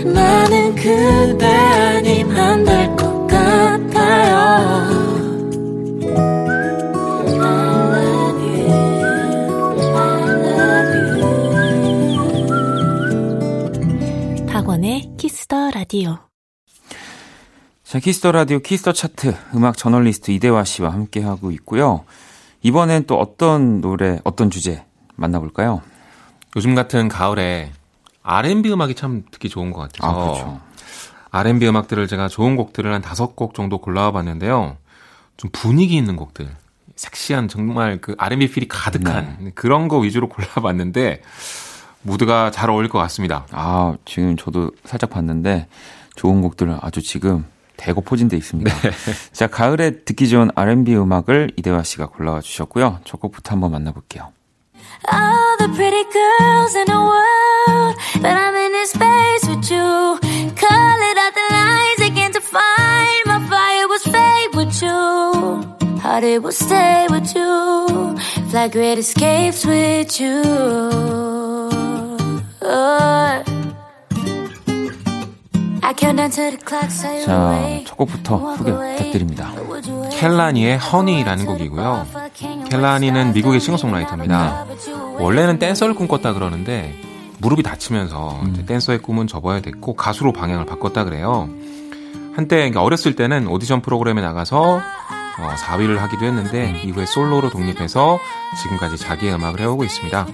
나는 0.05 0.75
그대 0.75 1.45
아님 1.47 2.29
안될것 2.29 3.27
같아요 3.27 5.12
박원의 14.83 15.13
Kiss 15.17 15.48
the 15.48 15.71
Radio. 15.71 16.17
자, 17.83 17.99
Kiss 17.99 18.19
the 18.19 18.33
Radio 18.33 18.59
Kiss 18.59 18.78
the 18.78 18.91
Chart 18.91 19.33
음악 19.55 19.77
저널리스트 19.77 20.31
이대화 20.31 20.65
씨와 20.65 20.91
함께 20.91 21.21
하고 21.21 21.51
있고요. 21.51 22.03
이번엔 22.63 23.05
또 23.05 23.17
어떤 23.17 23.79
노래, 23.79 24.19
어떤 24.25 24.49
주제 24.49 24.83
만나볼까요? 25.15 25.81
요즘 26.57 26.75
같은 26.75 27.07
가을에 27.07 27.71
R&B 28.23 28.73
음악이 28.73 28.95
참 28.95 29.23
듣기 29.31 29.47
좋은 29.47 29.71
것 29.71 29.79
같아서 29.79 30.11
아, 30.11 30.15
그렇죠. 30.15 30.61
R&B 31.31 31.65
음악들을 31.65 32.05
제가 32.07 32.27
좋은 32.27 32.57
곡들을 32.57 32.93
한 32.93 33.01
다섯 33.01 33.37
곡 33.37 33.53
정도 33.53 33.79
골라와 33.79 34.11
봤는데요. 34.11 34.75
좀 35.37 35.49
분위기 35.53 35.95
있는 35.95 36.17
곡들, 36.17 36.53
섹시한 36.97 37.47
정말 37.47 38.01
그 38.01 38.15
R&B 38.17 38.51
feel이 38.51 38.67
가득한 38.67 39.37
네. 39.39 39.51
그런 39.55 39.87
거 39.87 39.99
위주로 39.99 40.27
골라봤는데 40.27 41.21
무드가 42.03 42.51
잘 42.51 42.69
어울릴 42.69 42.89
것 42.89 42.99
같습니다. 42.99 43.45
아, 43.51 43.95
지금 44.05 44.37
저도 44.37 44.71
살짝 44.85 45.09
봤는데 45.09 45.67
좋은 46.15 46.41
곡들을 46.41 46.77
아주 46.81 47.01
지금 47.01 47.45
대거 47.77 48.01
포진돼 48.01 48.37
있습니다. 48.37 48.71
네. 48.71 48.91
자, 49.31 49.47
가을에 49.47 50.03
듣기 50.03 50.29
좋은 50.29 50.51
R&B 50.55 50.95
음악을 50.95 51.51
이대화 51.57 51.83
씨가 51.83 52.07
골라와 52.07 52.41
주셨고요. 52.41 52.99
첫 53.03 53.19
곡부터 53.19 53.53
한번 53.53 53.71
만나볼게요. 53.71 54.31
All 55.11 55.57
the 55.57 55.67
pretty 55.73 56.03
girls 56.13 56.75
in 56.77 56.85
the 56.85 56.97
world, 56.97 57.97
but 58.21 58.31
I'm 58.31 58.55
in 58.55 58.71
this 58.71 58.91
space 58.91 59.49
with 59.49 59.69
you. 59.73 60.19
Call 60.55 61.01
it 61.01 61.17
out 61.17 61.33
the 61.33 61.47
lines 61.51 62.01
again 62.01 62.31
to 62.31 62.39
find 62.39 63.25
my 63.25 63.39
fire 63.49 63.87
was 63.89 64.03
fade 64.03 64.55
with 64.55 64.81
you. 64.81 65.99
Heart 65.99 66.23
it 66.23 66.41
will 66.41 66.53
stay 66.53 67.07
with 67.09 67.35
you. 67.35 68.15
Fly 68.49 68.69
great 68.69 68.99
escapes 68.99 69.65
with 69.65 70.21
you. 70.21 71.72
자, 77.25 77.83
첫 77.85 77.97
곡부터 77.97 78.55
소개 78.57 78.71
부탁드립니다. 78.71 79.51
켈라니의 80.11 80.77
허니라는 80.77 81.45
곡이고요. 81.45 82.07
켈라니는 82.69 83.33
미국의 83.33 83.59
싱어송라이터입니다. 83.59 84.65
원래는 85.19 85.59
댄서를 85.59 85.93
꿈꿨다 85.93 86.33
그러는데 86.33 86.95
무릎이 87.39 87.63
다치면서 87.63 88.39
음. 88.43 88.65
댄서의 88.65 88.99
꿈은 88.99 89.27
접어야 89.27 89.59
됐고 89.59 89.95
가수로 89.95 90.31
방향을 90.31 90.65
바꿨다 90.65 91.03
그래요. 91.03 91.49
한때 92.35 92.71
어렸을 92.75 93.15
때는 93.15 93.47
오디션 93.47 93.81
프로그램에 93.81 94.21
나가서 94.21 94.81
어, 95.39 95.49
4위를 95.55 95.97
하기도 95.97 96.25
했는데 96.25 96.81
이후에 96.83 97.05
솔로로 97.05 97.49
독립해서 97.49 98.19
지금까지 98.61 98.97
자기의 98.97 99.33
음악을 99.35 99.59
해오고 99.59 99.83
있습니다. 99.83 100.27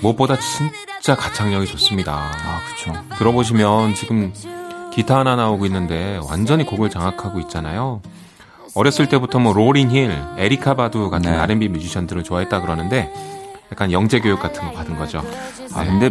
무엇보다 0.00 0.36
진짜 0.38 1.14
가창력이 1.14 1.66
좋습니다. 1.66 2.12
아, 2.12 2.60
그렇죠. 2.66 3.00
들어보시면 3.18 3.94
지금 3.94 4.32
기타 4.92 5.18
하나 5.18 5.36
나오고 5.36 5.66
있는데 5.66 6.20
완전히 6.28 6.64
곡을 6.64 6.90
장악하고 6.90 7.40
있잖아요. 7.40 8.00
어렸을 8.74 9.08
때부터 9.08 9.38
뭐 9.38 9.52
로린 9.52 9.90
힐, 9.90 10.14
에리카 10.36 10.74
바두 10.74 11.08
같은 11.10 11.32
네. 11.32 11.38
R&B 11.38 11.68
뮤지션들을 11.68 12.24
좋아했다 12.24 12.60
그러는데 12.60 13.12
약간 13.72 13.90
영재 13.90 14.20
교육 14.20 14.40
같은 14.40 14.62
거 14.64 14.72
받은 14.72 14.96
거죠. 14.96 15.22
아 15.74 15.84
근데 15.84 16.10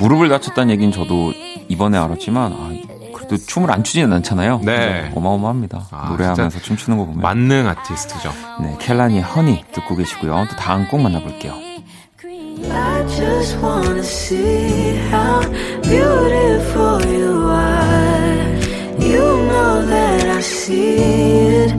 무릎을 0.00 0.28
다쳤다는 0.28 0.70
얘기는 0.72 0.92
저도 0.92 1.32
이번에 1.68 1.98
알았지만 1.98 2.52
아, 2.52 2.70
그래도 3.14 3.36
춤을 3.36 3.70
안 3.70 3.82
추지는 3.82 4.12
않잖아요. 4.12 4.60
네. 4.64 5.12
어마어마합니다. 5.14 5.88
아, 5.90 6.08
노래하면서 6.10 6.60
춤추는 6.60 6.98
거 6.98 7.06
보면 7.06 7.20
만능 7.20 7.68
아티스트죠. 7.68 8.32
네, 8.62 8.76
켈라니의 8.80 9.22
허니 9.22 9.64
듣고 9.72 9.96
계시고요. 9.96 10.46
또 10.48 10.56
다음 10.56 10.86
곡 10.88 11.00
만나볼게요. 11.00 11.65
I 12.70 13.02
just 13.16 13.56
wanna 13.58 14.02
see 14.02 14.96
how 15.10 15.40
beautiful 15.82 17.04
you 17.06 17.32
are. 17.48 18.46
You 18.98 19.24
know 19.50 19.84
that 19.86 20.26
I 20.26 20.40
see 20.40 20.96
it. 21.62 21.72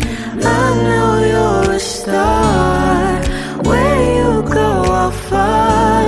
I 0.43 0.63
know 0.87 1.09
you're 1.33 1.75
a 1.75 1.79
star. 1.79 3.21
Where 3.67 4.01
you 4.17 4.41
go, 4.43 4.69
I'll 5.01 5.11
follow. 5.11 6.06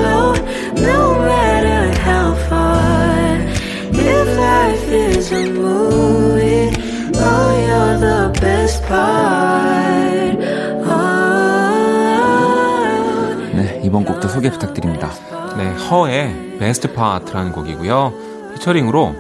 소개 14.40 14.50
부탁드립니다. 14.52 15.12
네, 15.58 15.68
H.E.R.의 15.90 16.60
Best 16.60 16.94
Part라는 16.94 17.52
곡이고요. 17.52 18.14
피처링으로 18.54 19.14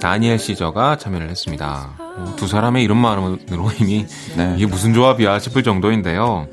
다니엘 0.00 0.38
시저가 0.38 0.96
참여를 0.96 1.28
했습니다. 1.28 1.90
어, 1.98 2.34
두 2.36 2.46
사람의 2.46 2.84
이름만으로 2.84 3.36
이미 3.80 4.06
네. 4.36 4.54
이게 4.56 4.66
무슨 4.66 4.94
조합이야 4.94 5.40
싶을 5.40 5.64
정도인데요. 5.64 6.46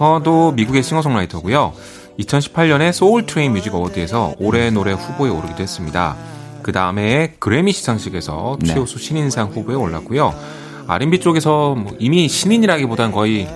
허도 0.00 0.52
미국의 0.52 0.82
싱어송라이터고요. 0.82 1.74
2018년에 2.20 2.90
Soul 2.90 3.26
Train 3.26 3.52
Music 3.52 3.74
Award에서 3.74 4.36
올해 4.38 4.70
노래 4.70 4.92
후보에 4.92 5.28
오르기도 5.28 5.62
했습니다. 5.62 6.16
그 6.62 6.72
다음에 6.72 7.34
그래미 7.38 7.74
시상식에서 7.74 8.56
네. 8.62 8.72
최우수 8.72 8.98
신인상 8.98 9.50
후보에 9.50 9.74
올랐고요. 9.74 10.34
R&B 10.86 11.20
쪽에서 11.20 11.74
뭐 11.74 11.94
이미 11.98 12.28
신인이라기보단 12.28 13.12
거의 13.12 13.46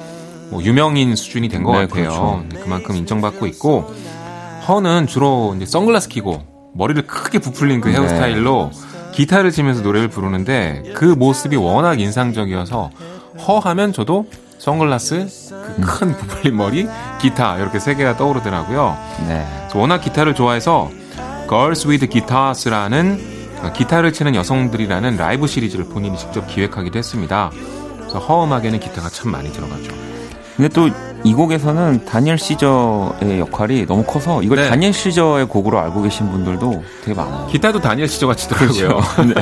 뭐 0.51 0.63
유명인 0.63 1.17
수준이 1.17 1.49
된것 1.49 1.75
네, 1.75 1.87
같아요. 1.87 2.05
그렇죠. 2.05 2.45
네, 2.53 2.61
그만큼 2.61 2.97
인정받고 2.97 3.47
있고 3.47 3.93
허는 4.69 5.07
주로 5.07 5.55
이제 5.57 5.67
선글라스 5.67 6.09
끼고 6.09 6.43
머리를 6.75 7.07
크게 7.07 7.39
부풀린 7.39 7.81
그 7.81 7.89
네. 7.89 7.95
헤어스타일로 7.95 8.71
기타를 9.13 9.51
치면서 9.51 9.83
노래를 9.83 10.09
부르는데 10.09 10.93
그 10.95 11.05
모습이 11.05 11.57
워낙 11.57 12.01
인상적이어서 12.01 12.91
허 13.47 13.59
하면 13.59 13.93
저도 13.93 14.27
선글라스, 14.59 15.27
그큰 15.77 16.09
음. 16.09 16.17
부풀린 16.17 16.57
머리, 16.57 16.89
기타 17.21 17.59
이렇게 17.59 17.79
세 17.79 17.95
개가 17.95 18.17
떠오르더라고요. 18.17 18.97
네. 19.29 19.47
워낙 19.75 19.99
기타를 19.99 20.35
좋아해서 20.35 20.91
Girls 21.49 21.87
with 21.87 22.09
Guitars라는 22.09 23.37
기타를 23.75 24.13
치는 24.13 24.35
여성들이라는 24.35 25.17
라이브 25.17 25.47
시리즈를 25.47 25.87
본인이 25.87 26.17
직접 26.19 26.47
기획하기도 26.47 26.99
했습니다. 26.99 27.51
그래서 27.99 28.19
허 28.19 28.45
음악에는 28.45 28.81
기타가 28.81 29.09
참 29.09 29.31
많이 29.31 29.53
들어가죠. 29.53 29.93
근데 30.57 30.69
또 30.69 30.89
이 31.27 31.35
곡에서는 31.35 32.05
다니엘 32.05 32.39
시저의 32.39 33.41
역할이 33.41 33.85
너무 33.87 34.05
커서 34.05 34.43
이걸 34.45 34.59
네. 34.59 34.69
다니엘 34.69 34.93
시저의 34.93 35.47
곡으로 35.47 35.81
알고 35.81 36.03
계신 36.03 36.31
분들도 36.31 36.85
되게 37.03 37.15
많아요. 37.15 37.49
기타도 37.49 37.81
다니엘 37.81 38.07
시저가 38.07 38.37
치더라고요. 38.37 38.89
그렇죠. 38.89 39.23
네. 39.27 39.35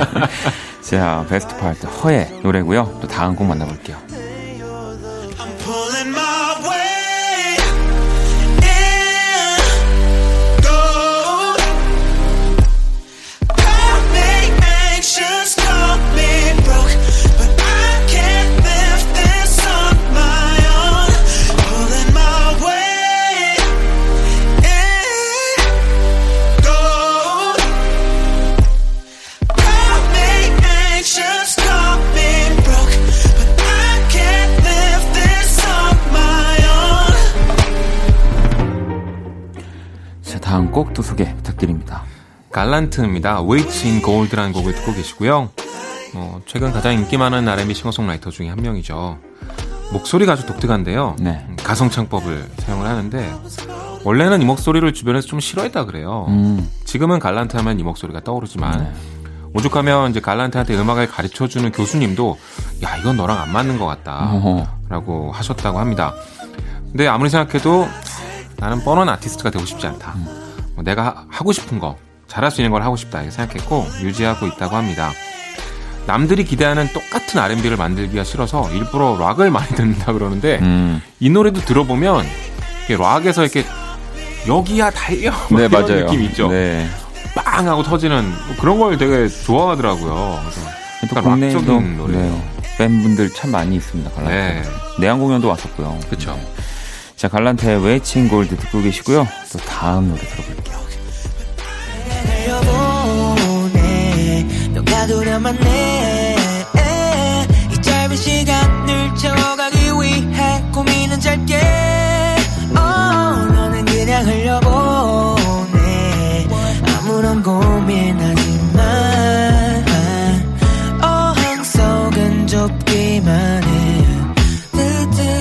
자, 0.81 1.27
베스트 1.29 1.55
파트 1.59 1.87
허의 1.87 2.41
노래고요. 2.43 3.01
또 3.03 3.07
다음 3.07 3.37
곡 3.37 3.47
만나볼게요. 3.47 3.99
곡도 40.75 41.03
소개 41.03 41.33
부탁드립니다. 41.37 42.03
갈란트입니다. 42.51 43.45
Wait 43.49 43.89
in 43.89 44.03
Gold라는 44.03 44.53
곡을 44.53 44.75
듣고 44.75 44.93
계시고요. 44.93 45.51
어, 46.15 46.41
최근 46.47 46.73
가장 46.73 46.95
인기 46.95 47.17
많은 47.17 47.49
R&B 47.49 47.75
싱어송라이터 47.75 48.31
중에 48.31 48.49
한 48.49 48.61
명이죠. 48.61 49.19
목소리가 49.93 50.33
아주 50.33 50.47
독특한데요. 50.47 51.15
네. 51.21 51.47
가성 51.63 51.91
창법을 51.91 52.51
사용을 52.59 52.87
하는데 52.87 53.33
원래는 54.03 54.43
이 54.43 54.45
목소리를 54.45 54.93
주변에서 54.93 55.29
좀 55.29 55.39
싫어했다 55.39 55.85
그래요. 55.85 56.27
음. 56.29 56.69
지금은 56.85 57.21
갈란트 57.21 57.57
하면 57.57 57.79
이 57.79 57.85
목소리가 57.85 58.21
떠오르지만 58.21 58.79
네. 58.79 58.93
오죽하면 59.55 60.11
이제 60.11 60.21
갈란트한테 60.21 60.77
음악을 60.77 61.07
가르쳐 61.07 61.47
주는 61.47 61.71
교수님도 61.71 62.37
야 62.83 62.97
이건 62.97 63.17
너랑 63.17 63.41
안 63.41 63.53
맞는 63.53 63.79
것 63.79 63.87
같다라고 63.87 65.31
하셨다고 65.31 65.79
합니다. 65.79 66.15
근데 66.91 67.07
아무리 67.07 67.31
생각해도 67.31 67.87
나는 68.57 68.83
뻔한 68.83 69.09
아티스트가 69.09 69.51
되고 69.51 69.65
싶지 69.65 69.87
않다. 69.87 70.15
음. 70.17 70.44
뭐 70.85 70.93
내가 70.93 71.25
하고 71.31 71.53
싶은 71.53 71.79
거, 71.79 71.97
잘할 72.29 72.51
수 72.51 72.61
있는 72.61 72.71
걸 72.71 72.83
하고 72.83 72.97
싶다 72.97 73.23
이렇게 73.23 73.35
생각했고 73.35 73.87
유지하고 74.03 74.47
있다고 74.47 74.77
합니다. 74.77 75.11
남들이 76.07 76.45
기대하는 76.45 76.87
똑같은 76.93 77.41
R&B를 77.41 77.79
만들기가 77.79 78.25
싫어서 78.25 78.71
일부러 78.73 79.17
락을 79.19 79.51
많이 79.51 79.69
듣는다 79.75 80.13
그러는데 80.13 80.59
음. 80.61 81.01
이 81.19 81.31
노래도 81.31 81.61
들어보면 81.63 82.27
락에서 82.91 83.43
이렇게 83.43 83.65
여기야 84.47 84.91
달려 84.91 85.33
네, 85.51 85.67
맞아요. 85.69 86.05
느낌 86.07 86.23
있죠. 86.25 86.49
네. 86.49 86.87
빵 87.35 87.67
하고 87.67 87.83
터지는 87.83 88.23
뭐 88.23 88.57
그런 88.61 88.79
걸 88.79 88.99
되게 88.99 89.27
좋아하더라고요. 89.29 90.41
그래서 90.43 91.15
또 91.15 91.23
국내에도 91.23 91.81
네, 92.09 92.43
팬분들 92.79 93.31
참 93.31 93.51
많이 93.51 93.77
있습니다. 93.77 94.11
네. 94.25 94.63
내한 95.01 95.19
공연도 95.19 95.49
왔었고요. 95.49 95.99
그렇죠. 96.09 96.35
네. 96.35 96.47
자 97.25 97.29
갈란테의 97.31 97.83
웨이칭 97.83 98.29
골드 98.29 98.55
듣고 98.55 98.83
계시고요. 98.83 99.27
또 99.51 99.59
다음 99.61 100.11
노래 100.11 100.21
들어볼게요. 100.21 100.77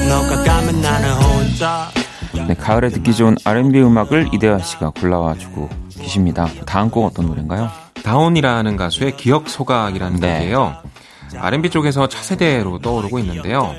너가 0.08 0.44
네, 2.48 2.56
가을에 2.56 2.90
듣기 2.90 3.14
좋은 3.14 3.36
R&B 3.44 3.82
음악을 3.82 4.30
이대화 4.34 4.60
씨가 4.60 4.92
골라와 4.92 5.36
주고 5.36 5.70
계십니다. 5.98 6.48
다음 6.66 6.90
곡 6.90 7.06
어떤 7.06 7.28
노래인가요? 7.28 7.70
다운이라는 8.04 8.76
가수의 8.76 9.16
기억 9.16 9.48
소각이라는 9.50 10.20
네. 10.20 10.40
곡이에요. 10.40 10.76
R&B 11.36 11.70
쪽에서 11.70 12.08
차세대로 12.08 12.80
떠오르고 12.80 13.18
있는데요. 13.20 13.74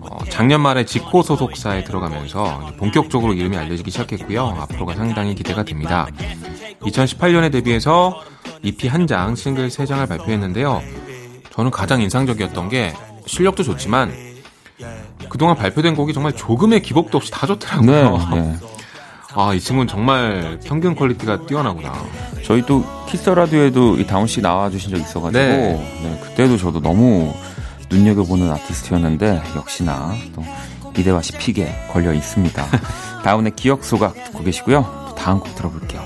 어, 0.00 0.18
작년 0.30 0.60
말에 0.60 0.84
지코 0.84 1.22
소속사에 1.22 1.84
들어가면서 1.84 2.72
본격적으로 2.78 3.34
이름이 3.34 3.56
알려지기 3.56 3.90
시작했고요. 3.90 4.56
앞으로가 4.60 4.94
상당히 4.94 5.34
기대가 5.34 5.62
됩니다. 5.62 6.06
2018년에 6.80 7.52
데뷔해서 7.52 8.20
EP 8.62 8.88
한 8.88 9.06
장, 9.06 9.34
싱글 9.34 9.70
세 9.70 9.86
장을 9.86 10.04
발표했는데요. 10.06 10.82
저는 11.50 11.70
가장 11.70 12.00
인상적이었던 12.00 12.68
게 12.68 12.94
실력도 13.26 13.62
좋지만 13.62 14.12
그동안 15.32 15.56
발표된 15.56 15.96
곡이 15.96 16.12
정말 16.12 16.34
조금의 16.34 16.82
기복도 16.82 17.16
없이 17.16 17.30
다 17.30 17.46
좋더라고요. 17.46 18.18
네, 18.34 18.36
네. 18.38 18.56
아, 19.34 19.54
이 19.54 19.60
친구는 19.60 19.88
정말 19.88 20.60
평균 20.62 20.94
quality가 20.94 21.46
뛰어나구나. 21.46 21.94
저희 22.44 22.60
또 22.66 22.84
Kiss 23.08 23.30
Radio에도 23.30 23.96
이 23.96 24.06
다운 24.06 24.26
씨 24.26 24.42
나와 24.42 24.68
주신 24.68 24.90
적 24.90 24.98
있어 24.98 25.22
가지고 25.22 25.42
네. 25.42 26.00
네, 26.02 26.20
그때도 26.22 26.58
저도 26.58 26.80
너무 26.80 27.32
눈여겨보는 27.88 28.52
아티스트였는데 28.52 29.42
역시나 29.56 30.14
또 30.34 30.44
이대화 30.98 31.22
씨 31.22 31.32
pick에 31.32 31.88
걸려 31.90 32.12
있습니다. 32.12 32.66
다운의 33.24 33.52
기억 33.56 33.84
소각 33.84 34.12
듣고 34.24 34.44
계시고요. 34.44 34.82
또 35.08 35.14
다음 35.14 35.40
곡 35.40 35.54
들어볼게요. 35.54 36.02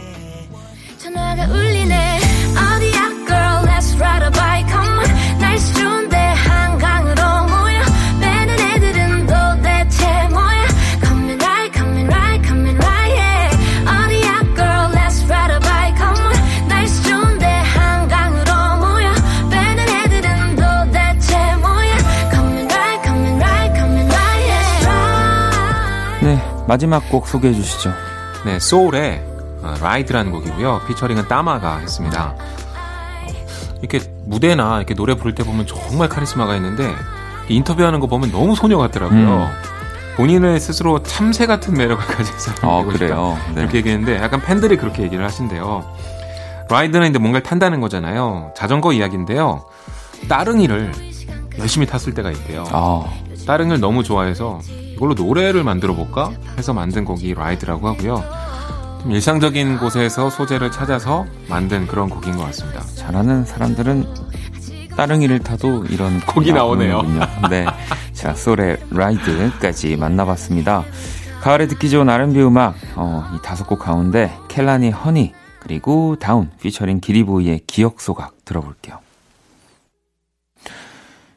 마지막 26.76 27.08
곡 27.08 27.26
소개해 27.26 27.54
주시죠. 27.54 27.90
네, 28.44 28.58
소울의 28.58 29.24
라이드라는 29.80 30.30
곡이고요. 30.30 30.82
피처링은 30.86 31.26
따마가 31.26 31.78
했습니다. 31.78 32.34
이렇게 33.80 34.00
무대나 34.26 34.76
이렇게 34.76 34.92
노래 34.92 35.14
부를 35.14 35.34
때 35.34 35.42
보면 35.42 35.66
정말 35.66 36.10
카리스마가 36.10 36.54
있는데 36.56 36.94
인터뷰하는 37.48 37.98
거 37.98 38.08
보면 38.08 38.30
너무 38.30 38.54
소녀 38.54 38.76
같더라고요. 38.76 39.18
음. 39.18 39.48
본인을 40.16 40.60
스스로 40.60 41.02
참새 41.02 41.46
같은 41.46 41.72
매력을 41.72 41.96
가지서 42.04 42.52
아, 42.60 42.84
그래요. 42.84 43.38
네. 43.54 43.62
이렇게 43.62 43.78
얘기했는데 43.78 44.22
약간 44.22 44.42
팬들이 44.42 44.76
그렇게 44.76 45.02
얘기를 45.02 45.24
하신대요. 45.24 45.82
라이드는 46.68 47.08
이제 47.08 47.18
뭔가를 47.18 47.42
탄다는 47.42 47.80
거잖아요. 47.80 48.52
자전거 48.54 48.92
이야기인데요. 48.92 49.64
따릉이를 50.28 50.92
열심히 51.58 51.86
탔을 51.86 52.12
때가 52.12 52.30
있대요. 52.32 52.64
아. 52.70 53.06
따릉이를 53.46 53.80
너무 53.80 54.02
좋아해서 54.02 54.60
이걸로 54.96 55.14
노래를 55.14 55.62
만들어 55.62 55.94
볼까 55.94 56.32
해서 56.56 56.72
만든 56.72 57.04
곡이 57.04 57.34
Ride라고 57.34 57.86
하고요. 57.88 58.24
좀 59.02 59.12
일상적인 59.12 59.78
곳에서 59.78 60.30
소재를 60.30 60.72
찾아서 60.72 61.26
만든 61.48 61.86
그런 61.86 62.08
곡인 62.08 62.36
것 62.36 62.44
같습니다. 62.46 62.80
잘하는 62.94 63.44
사람들은 63.44 64.06
따릉이를 64.96 65.40
타도 65.40 65.84
이런 65.90 66.18
곡이 66.26 66.52
나오네요. 66.52 67.02
네, 67.50 67.66
자 68.12 68.34
솔의 68.34 68.78
Ride까지 68.90 69.96
만나봤습니다. 69.96 70.84
가을에 71.42 71.66
듣기 71.66 71.90
좋은 71.90 72.08
R&B 72.08 72.40
음악 72.40 72.74
어, 72.96 73.22
이 73.34 73.38
다섯 73.42 73.66
곡 73.66 73.78
가운데 73.78 74.32
켈라니 74.48 74.90
Honey 74.90 75.34
그리고 75.60 76.16
다운 76.18 76.50
피처링 76.60 77.00
기리보이의 77.00 77.60
기억 77.66 78.00
소각 78.00 78.44
들어볼게요. 78.46 78.98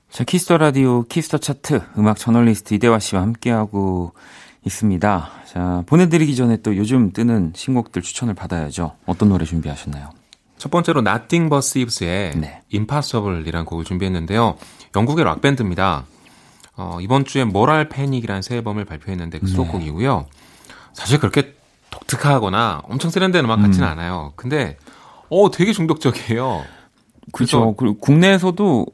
자, 0.09 0.23
Kiss 0.23 0.43
the 0.43 0.57
Radio, 0.57 1.03
Kiss 1.03 1.23
the 1.23 1.37
Chart, 1.37 1.81
음악 1.97 2.17
저널리스트 2.17 2.73
이대화 2.73 2.99
씨와 2.99 3.21
함께하고 3.21 4.13
있습니다. 4.65 5.29
자, 5.45 5.83
보내드리기 5.85 6.35
전에 6.35 6.57
또 6.57 6.75
요즘 6.75 7.13
뜨는 7.13 7.53
신곡들 7.55 8.01
추천을 8.01 8.33
받아야죠. 8.33 8.95
어떤 9.05 9.29
노래 9.29 9.45
준비하셨나요? 9.45 10.09
첫 10.57 10.71
번째로 10.71 10.99
Nothing 11.01 11.49
But 11.49 11.71
Thieves의 11.71 12.37
네. 12.37 12.61
Impossible이라는 12.73 13.65
곡을 13.65 13.85
준비했는데요. 13.85 14.57
영국의 14.95 15.23
락밴드입니다. 15.25 16.05
어, 16.75 16.97
이번 17.01 17.23
주에 17.23 17.45
Moral 17.45 17.87
Panic이라는 17.87 18.41
새 18.41 18.55
앨범을 18.57 18.85
발표했는데 18.85 19.39
그 19.39 19.45
네. 19.45 19.51
수록곡이고요. 19.51 20.25
사실 20.93 21.19
그렇게 21.19 21.55
독특하거나 21.91 22.81
엄청 22.83 23.09
세련된 23.11 23.45
음악 23.45 23.61
같지는 23.61 23.87
음. 23.87 23.91
않아요. 23.91 24.33
근데 24.35 24.77
어 25.29 25.49
되게 25.51 25.71
중독적이에요. 25.71 26.63
그렇죠. 27.31 27.75
그리고 27.75 27.97
국내에서도 27.97 28.85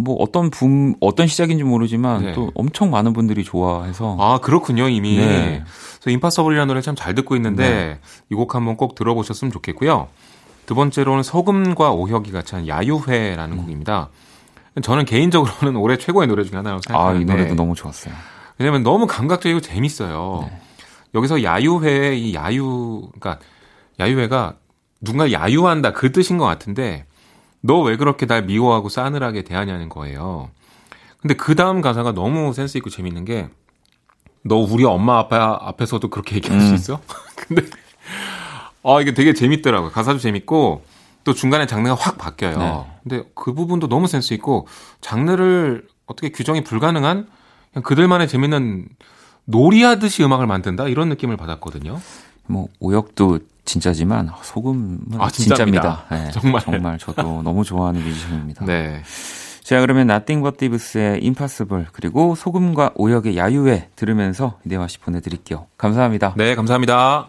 뭐 0.00 0.16
어떤 0.16 0.50
붐 0.50 0.94
어떤 1.00 1.26
시작인지 1.26 1.64
모르지만 1.64 2.22
네. 2.22 2.32
또 2.32 2.50
엄청 2.54 2.90
많은 2.90 3.12
분들이 3.12 3.44
좋아해서 3.44 4.16
아 4.18 4.38
그렇군요 4.38 4.88
이미 4.88 5.16
네. 5.18 5.62
그래서 6.00 6.10
임파서블이라는 6.10 6.68
노래 6.68 6.80
참 6.80 6.94
잘 6.96 7.14
듣고 7.14 7.36
있는데 7.36 7.68
네. 7.68 7.98
이곡 8.30 8.54
한번 8.54 8.76
꼭 8.76 8.94
들어보셨으면 8.94 9.52
좋겠고요 9.52 10.08
두 10.66 10.74
번째로는 10.74 11.22
소금과 11.22 11.92
오혁이 11.92 12.32
같이 12.32 12.54
한 12.54 12.68
야유회라는 12.68 13.56
음. 13.56 13.62
곡입니다 13.62 14.10
저는 14.82 15.04
개인적으로는 15.04 15.76
올해 15.76 15.96
최고의 15.96 16.28
노래 16.28 16.44
중에 16.44 16.56
하나라고 16.56 16.82
생각하는데 16.86 17.18
아이 17.18 17.36
노래도 17.36 17.54
너무 17.54 17.74
좋았어요 17.74 18.14
왜냐면 18.58 18.82
너무 18.82 19.06
감각적이고 19.06 19.60
재밌어요 19.60 20.48
네. 20.50 20.60
여기서 21.14 21.42
야유회 21.42 22.16
이 22.16 22.34
야유 22.34 23.08
그러니까 23.18 23.38
야유회가 23.98 24.54
누군가 25.00 25.32
야유한다 25.32 25.92
그 25.92 26.12
뜻인 26.12 26.38
것 26.38 26.44
같은데 26.44 27.06
너 27.62 27.82
왜 27.82 27.96
그렇게 27.96 28.26
날 28.26 28.44
미워하고 28.44 28.88
싸늘하게 28.88 29.42
대하냐는 29.44 29.88
거예요. 29.88 30.50
근데 31.20 31.34
그 31.34 31.54
다음 31.54 31.80
가사가 31.80 32.12
너무 32.12 32.52
센스 32.54 32.78
있고 32.78 32.88
재밌는 32.90 33.24
게, 33.26 33.48
너 34.42 34.56
우리 34.56 34.84
엄마 34.84 35.18
아빠 35.18 35.58
앞에서도 35.60 36.08
그렇게 36.08 36.36
얘기할 36.36 36.58
음. 36.58 36.66
수 36.68 36.74
있어? 36.74 37.00
근데, 37.36 37.62
아, 38.82 39.00
이게 39.02 39.12
되게 39.12 39.34
재밌더라고요. 39.34 39.90
가사도 39.90 40.18
재밌고, 40.18 40.82
또 41.24 41.34
중간에 41.34 41.66
장르가 41.66 41.94
확 41.94 42.16
바뀌어요. 42.16 42.58
네. 42.58 42.84
근데 43.18 43.28
그 43.34 43.52
부분도 43.52 43.88
너무 43.88 44.06
센스 44.06 44.32
있고, 44.32 44.66
장르를 45.02 45.86
어떻게 46.06 46.30
규정이 46.30 46.64
불가능한, 46.64 47.28
그냥 47.74 47.82
그들만의 47.82 48.26
재밌는 48.28 48.88
놀이하듯이 49.44 50.24
음악을 50.24 50.46
만든다? 50.46 50.88
이런 50.88 51.10
느낌을 51.10 51.36
받았거든요. 51.36 52.00
뭐, 52.46 52.68
오역도 52.78 53.40
진짜지만 53.64 54.30
소금은 54.42 55.00
아, 55.18 55.28
진짜입니다. 55.30 56.04
네, 56.10 56.30
정말 56.32 56.62
정말 56.62 56.98
저도 56.98 57.42
너무 57.42 57.64
좋아하는 57.64 58.02
뮤지션입니다. 58.02 58.64
네. 58.64 59.02
자 59.62 59.80
그러면 59.80 60.08
나띵 60.08 60.42
버티브스의 60.42 61.22
임파서블 61.22 61.86
그리고 61.92 62.34
소금과 62.34 62.92
오역의 62.96 63.36
야유회 63.36 63.90
들으면서 63.94 64.58
이대화 64.66 64.88
씨 64.88 64.98
보내드릴게요. 64.98 65.66
감사합니다. 65.78 66.34
네 66.36 66.54
감사합니다. 66.54 67.28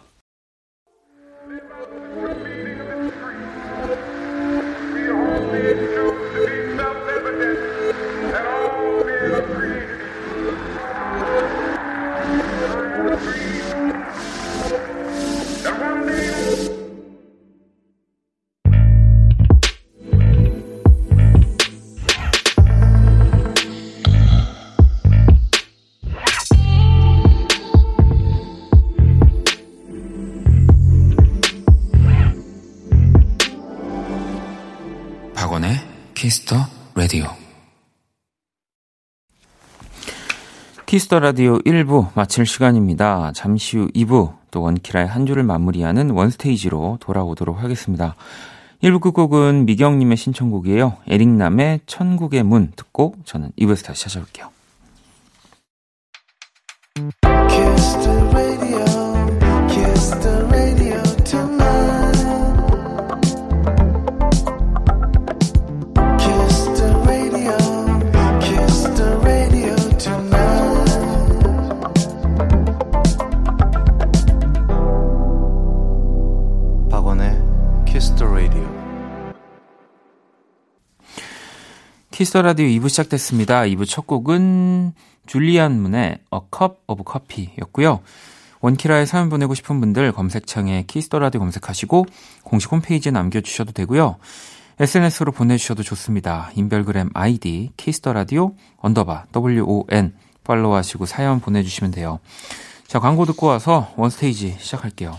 Kiss 36.31 36.45
the 36.45 36.55
Radio 36.95 37.25
Kiss 40.85 41.05
the 41.05 41.19
Radio 41.19 41.57
1부 41.57 42.15
마칠 42.15 42.45
시간입니다. 42.45 43.33
잠시 43.33 43.75
후 43.75 43.89
2부 43.89 44.37
또 44.49 44.61
원키라의 44.61 45.07
한 45.07 45.25
주를 45.25 45.43
마무리하는 45.43 46.11
원 46.11 46.43
Stage로 46.43 46.99
돌아오도록 47.01 47.61
하겠습니다. 47.61 48.15
1부 48.81 49.01
끝곡은 49.01 49.65
미경님의 49.65 50.15
신청곡이에요. 50.15 50.95
에릭남의 51.09 51.81
천국의 51.85 52.43
문 52.43 52.71
듣고 52.77 53.15
저는 53.25 53.51
2부에서 53.59 53.87
다시 53.87 54.03
찾아올게요. 54.03 54.51
Kiss 82.21 82.34
the 82.34 82.43
Radio 82.43 82.67
2부 82.67 82.87
시작됐습니다. 82.87 83.61
2부 83.61 83.87
첫 83.89 84.05
곡은 84.05 84.93
줄리안 85.25 85.81
문의 85.81 86.19
A 86.31 86.39
Cup 86.55 86.75
of 86.85 87.03
Coffee였고요. 87.03 88.01
원키라에 88.59 89.07
사연 89.07 89.29
보내고 89.29 89.55
싶은 89.55 89.79
분들 89.79 90.11
검색창에 90.11 90.83
Kiss 90.85 91.04
the 91.04 91.17
Radio 91.17 91.39
검색하시고 91.39 92.05
공식 92.43 92.71
홈페이지에 92.71 93.11
남겨주셔도 93.11 93.71
되고요. 93.71 94.17
SNS로 94.79 95.31
보내주셔도 95.31 95.81
좋습니다. 95.81 96.51
인별그램 96.53 97.09
아이디 97.15 97.71
Kiss 97.75 97.97
the 97.97 98.13
Radio 98.13 98.53
underbar 98.77 99.25
WON 99.35 100.13
follow하시고 100.43 101.07
사연 101.07 101.39
보내주시면 101.39 101.89
돼요. 101.89 102.19
자 102.85 102.99
광고 102.99 103.25
듣고 103.25 103.47
와서 103.47 103.91
원 103.97 104.24
Stage 104.24 104.57
시작할게요. 104.59 105.17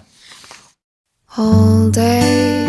All 1.37 1.91
day 1.91 2.65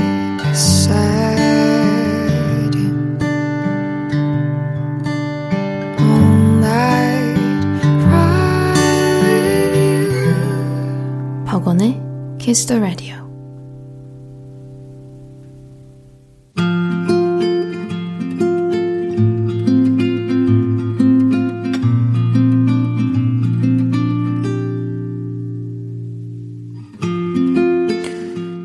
Kiss 12.54 12.68
the 12.68 12.80
Radio. 12.80 13.24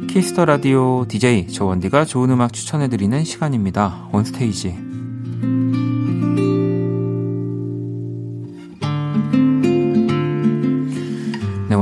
키스터 0.06 0.44
라디오 0.44 1.06
DJ 1.08 1.48
저원디가 1.48 2.04
좋은 2.04 2.28
음악 2.28 2.52
추천해드리는 2.52 3.24
시간입니다. 3.24 4.10
온스테이지. 4.12 4.87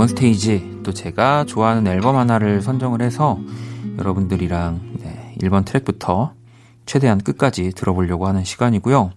원스테이지. 0.07 0.81
또 0.83 0.93
제가 0.93 1.45
좋아하는 1.45 1.87
앨범 1.87 2.17
하나를 2.17 2.63
선정을 2.63 3.03
해서 3.03 3.39
여러분들이랑 3.99 4.99
네, 5.01 5.35
1번 5.41 5.65
트랙부터 5.65 6.35
최대한 6.85 7.19
끝까지 7.19 7.71
들어보려고 7.71 8.27
하는 8.27 8.45
시간이고요. 8.45 9.13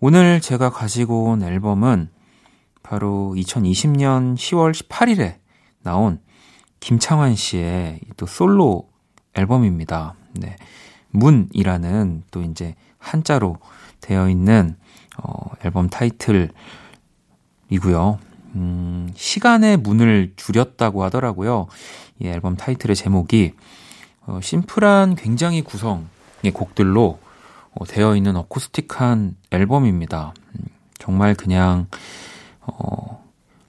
오늘 0.00 0.40
제가 0.40 0.70
가지고 0.70 1.24
온 1.30 1.42
앨범은 1.42 2.10
바로 2.82 3.34
2020년 3.36 4.34
10월 4.34 4.72
18일에 4.74 5.36
나온 5.82 6.20
김창완 6.80 7.34
씨의 7.34 8.00
또 8.16 8.26
솔로 8.26 8.90
앨범입니다. 9.34 10.14
네. 10.34 10.56
문이라는 11.10 12.24
또 12.30 12.42
이제 12.42 12.74
한자로 12.98 13.58
되어 14.00 14.28
있는 14.28 14.76
어, 15.16 15.50
앨범 15.64 15.88
타이틀이고요. 15.88 16.52
음, 18.54 19.12
시간의 19.14 19.78
문을 19.78 20.32
줄였다고 20.36 21.02
하더라고요. 21.04 21.66
이 22.18 22.28
앨범 22.28 22.56
타이틀의 22.56 22.96
제목이 22.96 23.52
어, 24.26 24.40
심플한 24.42 25.16
굉장히 25.16 25.62
구성의 25.62 26.52
곡들로 26.52 27.18
어, 27.72 27.84
되어 27.86 28.16
있는 28.16 28.36
어쿠스틱한 28.36 29.36
앨범입니다. 29.50 30.34
음, 30.54 30.64
정말 30.98 31.34
그냥 31.34 31.86
어, 32.60 33.22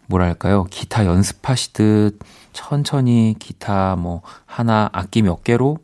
뭐랄까요 0.07 0.65
기타 0.65 1.05
연습하시듯 1.05 2.19
천천히 2.53 3.35
기타 3.39 3.95
뭐 3.95 4.21
하나 4.45 4.89
악기 4.93 5.21
몇 5.21 5.43
개로 5.43 5.79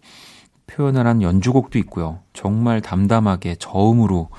표현을 0.67 1.05
한 1.05 1.21
연주곡도 1.21 1.77
있고요. 1.79 2.19
정말 2.33 2.81
담담하게 2.81 3.55
저음으로 3.55 4.29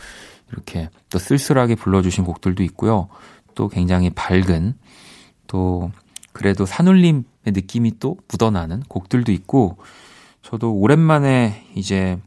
이렇게 0.51 0.89
또 1.11 1.19
쓸쓸하게 1.19 1.75
불러주신 1.75 2.25
곡들도 2.25 2.63
있고요. 2.63 3.09
또 3.55 3.69
굉장히 3.69 4.11
밝은 4.11 4.75
또 5.47 5.91
그래도 6.33 6.67
산울림의 6.67 7.25
느낌이 7.47 7.99
또 7.99 8.17
묻어나는 8.29 8.83
곡들도 8.89 9.33
있고 9.33 9.77
저도 10.43 10.73
오랜만에 10.75 11.67
이제 11.75 12.19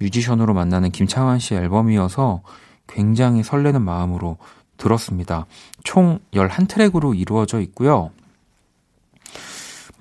뮤지션으로 0.00 0.54
만나는 0.54 0.90
김창완 0.90 1.38
씨 1.38 1.54
앨범이어서 1.54 2.42
굉장히 2.86 3.42
설레는 3.42 3.82
마음으로 3.82 4.38
들었습니다. 4.76 5.46
총 5.84 6.18
11트랙으로 6.32 7.18
이루어져 7.18 7.60
있고요. 7.60 8.10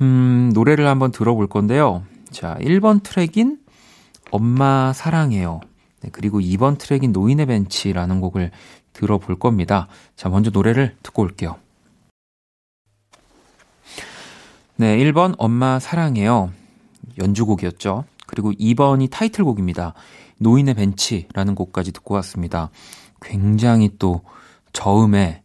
음, 0.02 0.52
노래를 0.54 0.88
한번 0.88 1.12
들어볼 1.12 1.48
건데요. 1.48 2.04
자, 2.32 2.56
1번 2.62 3.04
트랙인 3.04 3.60
엄마 4.32 4.94
사랑해요. 4.94 5.60
네, 6.02 6.10
그리고 6.12 6.40
2번 6.40 6.78
트랙인 6.78 7.12
노인의 7.12 7.46
벤치라는 7.48 8.22
곡을 8.22 8.52
들어볼 9.00 9.40
겁니다. 9.40 9.88
자, 10.16 10.28
먼저 10.28 10.50
노래를 10.50 10.96
듣고 11.04 11.22
올게요. 11.22 11.56
네, 14.76 14.98
1번 14.98 15.36
엄마 15.38 15.80
사랑해요. 15.80 16.52
연주곡이었죠. 17.18 18.04
그리고 18.28 18.52
2번이 18.52 19.10
타이틀곡입니다. 19.10 19.94
노인의 20.38 20.74
벤치라는 20.74 21.56
곡까지 21.56 21.92
듣고 21.92 22.16
왔습니다. 22.16 22.70
굉장히 23.22 23.92
또 23.98 24.22
저음에 24.74 25.44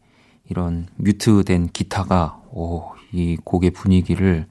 이런 0.48 0.86
뮤트된 0.96 1.68
기타가 1.68 2.40
오, 2.50 2.90
이 3.12 3.36
곡의 3.42 3.70
분위기를 3.70 4.46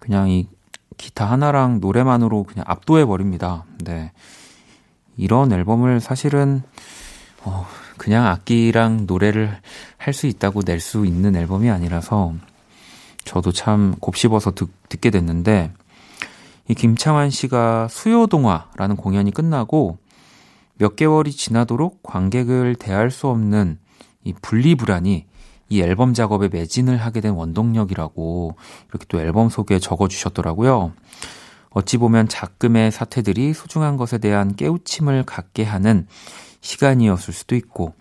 그냥 0.00 0.30
이 0.30 0.48
기타 0.96 1.26
하나랑 1.26 1.78
노래만으로 1.80 2.44
그냥 2.44 2.64
압도해 2.66 3.04
버립니다. 3.04 3.64
네. 3.84 4.10
이런 5.16 5.52
앨범을 5.52 6.00
사실은 6.00 6.62
어, 7.44 7.66
그냥 7.98 8.26
악기랑 8.26 9.04
노래를 9.06 9.58
할 9.96 10.14
수 10.14 10.26
있다고 10.26 10.62
낼 10.64 10.80
수 10.80 11.04
있는 11.04 11.36
앨범이 11.36 11.68
아니라서 11.70 12.34
저도 13.24 13.52
참 13.52 13.94
곱씹어서 14.00 14.52
듣, 14.52 14.70
듣게 14.88 15.10
됐는데 15.10 15.72
이 16.68 16.74
김창완 16.74 17.30
씨가 17.30 17.88
수요동화라는 17.88 18.96
공연이 18.96 19.30
끝나고 19.30 19.98
몇 20.76 20.96
개월이 20.96 21.32
지나도록 21.32 22.02
관객을 22.02 22.76
대할 22.76 23.10
수 23.10 23.26
없는 23.28 23.78
이 24.24 24.32
분리불안이 24.40 25.26
이 25.70 25.80
앨범 25.82 26.14
작업에 26.14 26.48
매진을 26.48 26.96
하게 26.96 27.20
된 27.20 27.32
원동력이라고 27.32 28.54
이렇게 28.88 29.04
또 29.08 29.20
앨범 29.20 29.50
속에 29.50 29.78
적어 29.78 30.08
주셨더라고요. 30.08 30.92
어찌 31.70 31.96
보면 31.98 32.28
작금의 32.28 32.90
사태들이 32.90 33.52
소중한 33.52 33.96
것에 33.96 34.18
대한 34.18 34.56
깨우침을 34.56 35.24
갖게 35.24 35.64
하는 35.64 36.06
시간이었을 36.60 37.34
수도 37.34 37.56
있고 37.56 37.94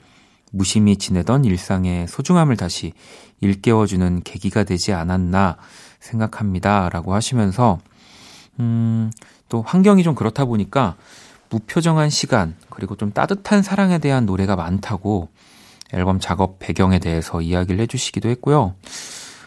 무심히 0.52 0.98
지내던 0.98 1.46
일상의 1.46 2.08
소중함을 2.08 2.58
다시 2.58 2.94
일깨워주는 3.42 4.22
계기가 4.24 4.64
되지 4.64 4.94
않았나 4.94 5.58
생각합니다. 6.00 6.90
라고 6.90 7.14
하시면서, 7.14 7.80
음, 8.60 9.12
또 9.50 9.62
환경이 9.62 10.04
좀 10.04 10.16
그렇다 10.16 10.46
보니까 10.46 10.96
무표정한 11.50 12.10
시간, 12.10 12.56
그리고 12.70 12.96
좀 12.96 13.12
따뜻한 13.12 13.62
사랑에 13.62 14.00
대한 14.00 14.26
노래가 14.26 14.56
많다고 14.56 15.30
앨범 15.94 16.20
작업 16.20 16.60
배경에 16.60 17.00
대해서 17.00 17.42
이야기를 17.42 17.80
해주시기도 17.82 18.30
했고요. 18.30 18.76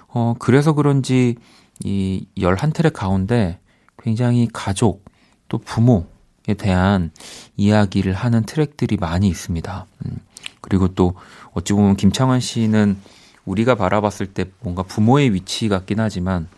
어, 0.08 0.34
그래서 0.38 0.72
그런지 0.72 1.36
이 1.82 2.26
11트랙 2.38 2.92
가운데 2.92 3.58
굉장히 4.02 4.48
가족, 4.52 5.04
또 5.48 5.58
부모, 5.58 6.06
에 6.48 6.54
대한 6.54 7.10
이야기를 7.56 8.14
하는 8.14 8.42
트랙들이 8.44 8.96
많이 8.96 9.28
있습니다. 9.28 9.86
음, 10.06 10.18
그리고 10.62 10.88
또 10.88 11.14
어찌 11.52 11.74
보면 11.74 11.96
김창완 11.96 12.40
씨는 12.40 12.96
우리가 13.44 13.74
바라봤을 13.74 14.32
때 14.32 14.46
뭔가 14.60 14.82
부모의 14.82 15.34
위치 15.34 15.68
같긴 15.68 16.00
하지만 16.00 16.48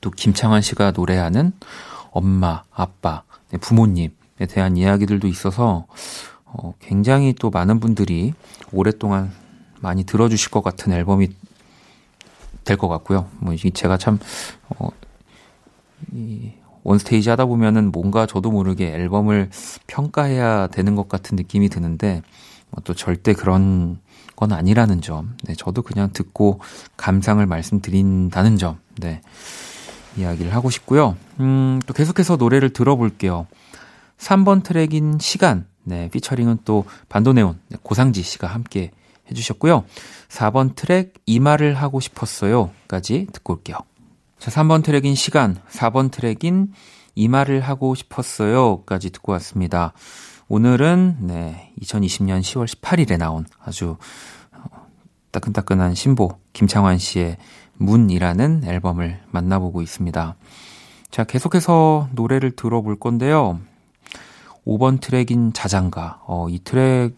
또 0.00 0.10
김창완 0.10 0.60
씨가 0.60 0.90
노래하는 0.90 1.52
엄마, 2.10 2.64
아빠, 2.72 3.22
네, 3.50 3.58
부모님에 3.58 4.10
대한 4.48 4.76
이야기들도 4.76 5.28
있어서 5.28 5.86
어, 6.44 6.74
굉장히 6.80 7.32
또 7.32 7.50
많은 7.50 7.78
분들이 7.78 8.34
오랫동안 8.72 9.30
많이 9.80 10.02
들어주실 10.04 10.50
것 10.50 10.62
같은 10.62 10.92
앨범이 10.92 11.28
될 12.64 12.76
것 12.76 12.88
같고요. 12.88 13.28
뭐 13.38 13.54
제가 13.56 13.96
참 13.96 14.18
어, 14.68 14.88
이 16.12 16.52
원스테이지 16.82 17.30
하다 17.30 17.46
보면은 17.46 17.92
뭔가 17.92 18.26
저도 18.26 18.50
모르게 18.50 18.92
앨범을 18.92 19.50
평가해야 19.86 20.68
되는 20.68 20.96
것 20.96 21.08
같은 21.08 21.36
느낌이 21.36 21.68
드는데 21.68 22.22
뭐또 22.70 22.94
절대 22.94 23.32
그런 23.32 23.98
건 24.36 24.52
아니라는 24.52 25.02
점. 25.02 25.36
네, 25.44 25.54
저도 25.54 25.82
그냥 25.82 26.12
듣고 26.12 26.60
감상을 26.96 27.44
말씀드린다는 27.44 28.56
점. 28.56 28.78
네. 28.98 29.20
이야기를 30.16 30.54
하고 30.54 30.70
싶고요. 30.70 31.16
음, 31.40 31.80
또 31.86 31.94
계속해서 31.94 32.36
노래를 32.36 32.72
들어볼게요. 32.72 33.46
3번 34.18 34.62
트랙인 34.62 35.18
시간. 35.20 35.66
네, 35.82 36.08
피처링은 36.10 36.58
또 36.64 36.84
반도네온 37.08 37.58
네, 37.68 37.78
고상지 37.82 38.22
씨가 38.22 38.46
함께 38.46 38.90
해 39.28 39.34
주셨고요. 39.34 39.84
4번 40.28 40.74
트랙 40.74 41.14
이 41.26 41.38
말을 41.38 41.74
하고 41.74 42.00
싶었어요까지 42.00 43.28
듣고 43.32 43.54
올게요. 43.54 43.76
자, 44.40 44.50
3번 44.50 44.82
트랙인 44.82 45.14
시간, 45.16 45.58
4번 45.68 46.10
트랙인 46.10 46.72
이 47.14 47.28
말을 47.28 47.60
하고 47.60 47.94
싶었어요까지 47.94 49.10
듣고 49.10 49.32
왔습니다. 49.32 49.92
오늘은 50.48 51.18
네, 51.20 51.74
2020년 51.82 52.40
10월 52.40 52.66
18일에 52.66 53.18
나온 53.18 53.44
아주 53.62 53.98
어, 54.52 54.86
따끈따끈한 55.30 55.94
신보 55.94 56.38
김창완 56.54 56.96
씨의 56.96 57.36
문이라는 57.74 58.64
앨범을 58.64 59.20
만나보고 59.30 59.82
있습니다. 59.82 60.36
자, 61.10 61.24
계속해서 61.24 62.08
노래를 62.12 62.52
들어볼 62.52 62.98
건데요. 62.98 63.60
5번 64.66 65.02
트랙인 65.02 65.52
자장가. 65.52 66.22
어, 66.24 66.48
이 66.48 66.60
트랙은 66.60 67.12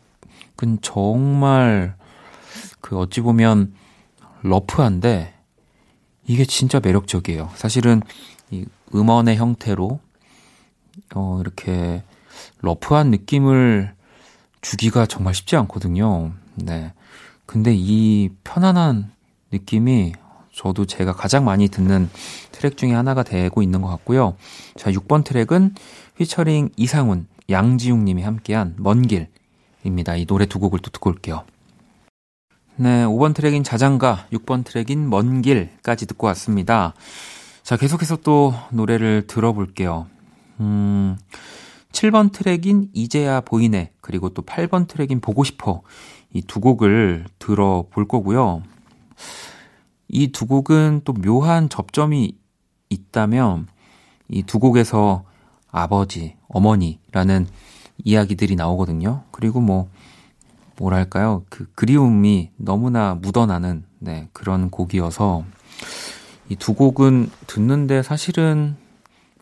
정말 0.83 1.95
그 2.81 2.99
어찌 2.99 3.21
보면 3.21 3.75
러프한데 4.43 5.32
이게 6.27 6.45
진짜 6.45 6.81
매력적이에요. 6.81 7.51
사실은 7.55 8.03
이 8.51 8.65
음원의 8.95 9.37
형태로 9.37 10.01
어, 11.15 11.39
이렇게 11.41 12.03
rough한 12.61 13.11
느낌을 13.11 13.95
주기가 14.61 15.07
정말 15.07 15.35
쉽지 15.35 15.57
않거든요. 15.57 16.33
네. 16.55 16.93
근데 17.47 17.75
이 17.75 18.31
편안한 18.45 19.13
느낌이 19.51 20.13
저도 20.55 20.85
제가 20.87 21.13
가장 21.13 21.45
많이 21.45 21.69
듣는 21.69 22.09
트랙 22.53 22.77
중에 22.77 22.93
하나가 22.93 23.23
되고 23.23 23.63
있는 23.63 23.81
것 23.83 23.89
같고요. 23.89 24.37
자, 24.77 24.91
6번 24.91 25.25
트랙은 25.25 25.75
피처링 26.17 26.71
이상훈, 26.77 27.27
양지웅 27.51 28.05
님이 28.05 28.23
함께한 28.23 28.75
먼 28.79 29.03
길입니다. 29.03 30.17
이 30.17 30.27
노래 30.27 30.47
두 30.47 30.59
곡을 30.59 30.79
또 30.81 30.91
듣고 30.91 31.11
올게요. 31.11 31.45
네, 32.77 33.05
5번 33.05 33.35
트랙인 33.35 33.65
자장가, 33.65 34.27
6번 34.33 34.65
트랙인 34.65 35.09
먼 35.09 35.43
길까지 35.43 36.07
듣고 36.07 36.27
왔습니다. 36.29 36.95
자, 37.63 37.77
계속해서 37.77 38.17
또 38.17 38.55
노래를 38.71 39.27
들어볼게요. 39.27 40.07
음, 40.61 41.17
7번 41.93 42.33
트랙인 42.33 42.89
이제야 42.95 43.41
보이네, 43.43 43.93
그리고 44.01 44.31
또 44.31 44.43
8번 44.43 44.89
트랙인 44.89 45.21
보고 45.21 45.45
싶어. 45.45 45.83
이 46.35 46.41
두 46.43 46.61
곡을 46.61 47.27
들어볼 47.39 48.09
거고요. 48.09 48.63
이 50.09 50.29
두 50.33 50.47
곡은 50.47 51.03
또 51.05 51.13
묘한 51.13 51.69
접점이 51.69 52.37
있다면 52.89 53.67
이 54.31 54.43
두 54.45 54.59
곡에서 54.59 55.25
아버지, 55.71 56.37
어머니라는 56.49 57.47
이야기들이 58.05 58.57
나오거든요. 58.57 59.25
그리고 59.31 59.61
뭐 59.61 59.89
뭐랄까요? 60.83 61.45
그 61.49 61.67
그리움이 61.77 62.51
너무나 62.57 63.15
묻어나는 63.15 63.85
네, 64.01 64.29
그런 64.33 64.69
곡이어서 64.69 65.45
이 66.49 66.57
두 66.57 66.75
곡은 66.75 67.31
듣는데 67.47 68.03
사실은 68.03 68.77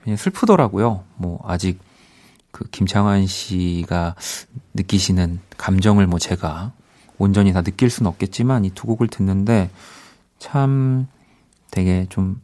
그냥 0.03 0.17
슬프더라고요. 0.19 1.03
뭐 1.17 1.41
아직 1.45 1.79
그 2.53 2.69
김창완 2.71 3.27
씨가 3.27 4.17
느끼시는 4.75 5.41
감정을 5.57 6.07
뭐 6.07 6.19
제가 6.19 6.73
온전히 7.19 7.53
다 7.53 7.63
느낄 7.63 7.89
수는 7.89 8.09
없겠지만 8.11 8.65
이 8.67 8.71
두 8.75 8.87
곡을 8.87 9.09
듣는데 9.09 9.71
참 10.39 11.07
되게 11.71 12.07
좀 12.11 12.41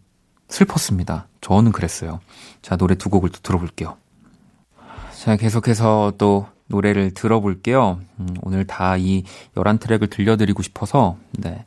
슬펐습니다. 0.49 1.29
저는 1.43 1.73
그랬어요. 1.73 2.21
자, 2.63 2.77
노래 2.77 2.95
두 2.95 3.11
곡을 3.11 3.29
또 3.31 3.41
들어볼게요. 3.43 3.97
자, 5.23 5.37
계속해서 5.37 6.15
또 6.19 6.47
노래를 6.69 7.13
들어볼게요. 7.15 8.01
음, 8.21 8.29
오늘 8.43 8.67
다 8.67 8.97
이 8.97 9.25
11트랙을 9.55 10.11
들려드리고 10.11 10.63
싶어서, 10.63 11.17
네, 11.33 11.65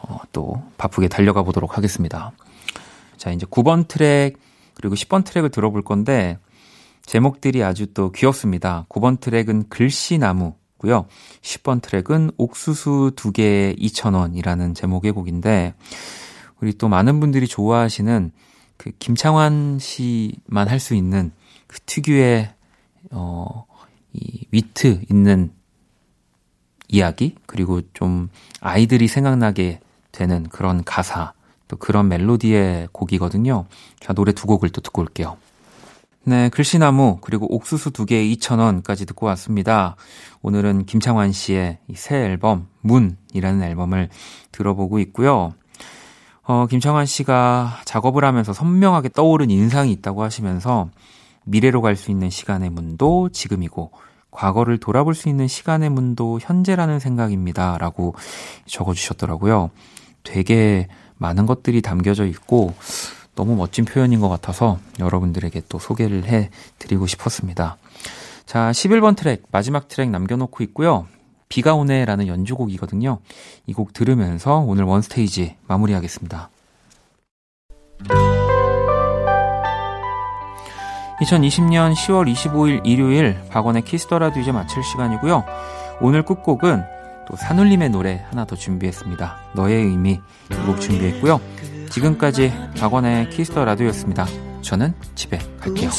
어, 0.00 0.18
또 0.32 0.62
바쁘게 0.76 1.08
달려가 1.08 1.42
보도록 1.42 1.76
하겠습니다. 1.76 2.32
자, 3.16 3.30
이제 3.30 3.46
9번 3.46 3.86
트랙, 3.88 4.38
그리고 4.74 4.94
10번 4.94 5.24
트랙을 5.24 5.50
들어볼 5.50 5.82
건데, 5.82 6.38
제목들이 7.06 7.62
아주 7.62 7.92
또 7.92 8.10
귀엽습니다. 8.12 8.86
9번 8.88 9.20
트랙은 9.20 9.68
글씨나무고요. 9.68 11.06
10번 11.42 11.82
트랙은 11.82 12.30
옥수수 12.38 13.12
두 13.14 13.30
개에 13.30 13.74
2,000원이라는 13.74 14.74
제목의 14.74 15.12
곡인데, 15.12 15.74
우리 16.60 16.72
또 16.72 16.88
많은 16.88 17.20
분들이 17.20 17.46
좋아하시는 17.46 18.32
그 18.76 18.90
김창완 18.98 19.78
씨만 19.80 20.68
할 20.68 20.80
수 20.80 20.94
있는 20.94 21.32
그 21.66 21.78
특유의 21.80 22.54
어, 23.10 23.66
이 24.14 24.46
위트 24.50 25.02
있는 25.10 25.52
이야기 26.88 27.34
그리고 27.46 27.80
좀 27.92 28.28
아이들이 28.60 29.08
생각나게 29.08 29.80
되는 30.12 30.44
그런 30.48 30.84
가사 30.84 31.32
또 31.68 31.76
그런 31.76 32.08
멜로디의 32.08 32.88
곡이거든요. 32.92 33.66
자 34.00 34.12
노래 34.12 34.32
두 34.32 34.46
곡을 34.46 34.70
또 34.70 34.80
듣고 34.80 35.02
올게요. 35.02 35.36
네, 36.26 36.48
글씨나무 36.48 37.18
그리고 37.20 37.52
옥수수 37.54 37.90
두 37.90 38.06
개에 38.06 38.24
2,000원까지 38.24 39.06
듣고 39.06 39.26
왔습니다. 39.26 39.96
오늘은 40.40 40.86
김창완 40.86 41.32
씨의 41.32 41.78
새 41.94 42.16
앨범 42.16 42.68
문이라는 42.80 43.62
앨범을 43.62 44.08
들어보고 44.52 45.00
있고요. 45.00 45.52
어, 46.42 46.66
김창완 46.66 47.06
씨가 47.06 47.80
작업을 47.84 48.24
하면서 48.24 48.52
선명하게 48.52 49.10
떠오른 49.10 49.50
인상이 49.50 49.92
있다고 49.92 50.22
하시면서 50.22 50.88
미래로 51.44 51.82
갈 51.82 51.96
수 51.96 52.10
있는 52.10 52.30
시간의 52.30 52.70
문도 52.70 53.30
지금이고 53.30 53.90
과거를 54.30 54.78
돌아볼 54.78 55.14
수 55.14 55.28
있는 55.28 55.46
시간의 55.46 55.90
문도 55.90 56.40
현재라는 56.42 56.98
생각입니다. 56.98 57.78
라고 57.78 58.14
적어주셨더라고요. 58.66 59.70
되게 60.24 60.88
많은 61.16 61.46
것들이 61.46 61.82
담겨져 61.82 62.26
있고 62.26 62.74
너무 63.34 63.54
멋진 63.56 63.84
표현인 63.84 64.20
것 64.20 64.28
같아서 64.28 64.78
여러분들에게 64.98 65.62
또 65.68 65.78
소개를 65.78 66.24
해 66.24 66.50
드리고 66.78 67.06
싶었습니다. 67.06 67.76
자, 68.46 68.70
11번 68.72 69.16
트랙, 69.16 69.44
마지막 69.50 69.88
트랙 69.88 70.10
남겨놓고 70.10 70.62
있고요. 70.64 71.06
비가 71.48 71.74
오네 71.74 72.04
라는 72.04 72.26
연주곡이거든요. 72.26 73.20
이 73.66 73.72
곡 73.72 73.92
들으면서 73.92 74.58
오늘 74.58 74.84
원스테이지 74.84 75.56
마무리하겠습니다. 75.68 76.50
2020년 81.20 81.94
10월 81.94 82.32
25일 82.32 82.80
일요일 82.84 83.36
박원의 83.50 83.82
Kiss 83.82 84.01
the 84.01 84.16
Radio 84.16 84.40
이제 84.40 84.52
마칠 84.52 84.82
시간이고요. 84.82 85.44
오늘 86.00 86.22
끝곡은 86.24 86.82
또 87.28 87.36
산울림의 87.36 87.90
노래 87.90 88.24
하나 88.30 88.44
더 88.44 88.56
준비했습니다. 88.56 89.36
너의 89.54 89.84
의미 89.84 90.20
두 90.50 90.64
곡 90.66 90.80
준비했고요. 90.80 91.40
지금까지 91.90 92.52
박원의 92.78 93.30
Kiss 93.30 93.49
the 93.49 93.64
Radio였습니다. 93.64 94.26
저는 94.62 94.94
집에 95.14 95.38
갈게요. 95.60 95.90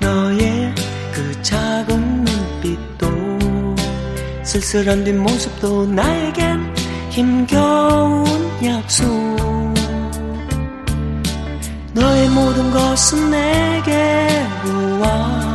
너의 0.00 0.74
그 1.12 1.42
작은 1.42 2.24
눈빛도 2.24 3.06
쓸쓸한 4.44 5.04
뒷모습도 5.04 5.86
나에겐 5.86 6.49
힘겨운 7.10 8.24
약속. 8.64 9.06
너의 11.92 12.28
모든 12.28 12.70
것은 12.70 13.30
내게로 13.30 15.00
와 15.00 15.49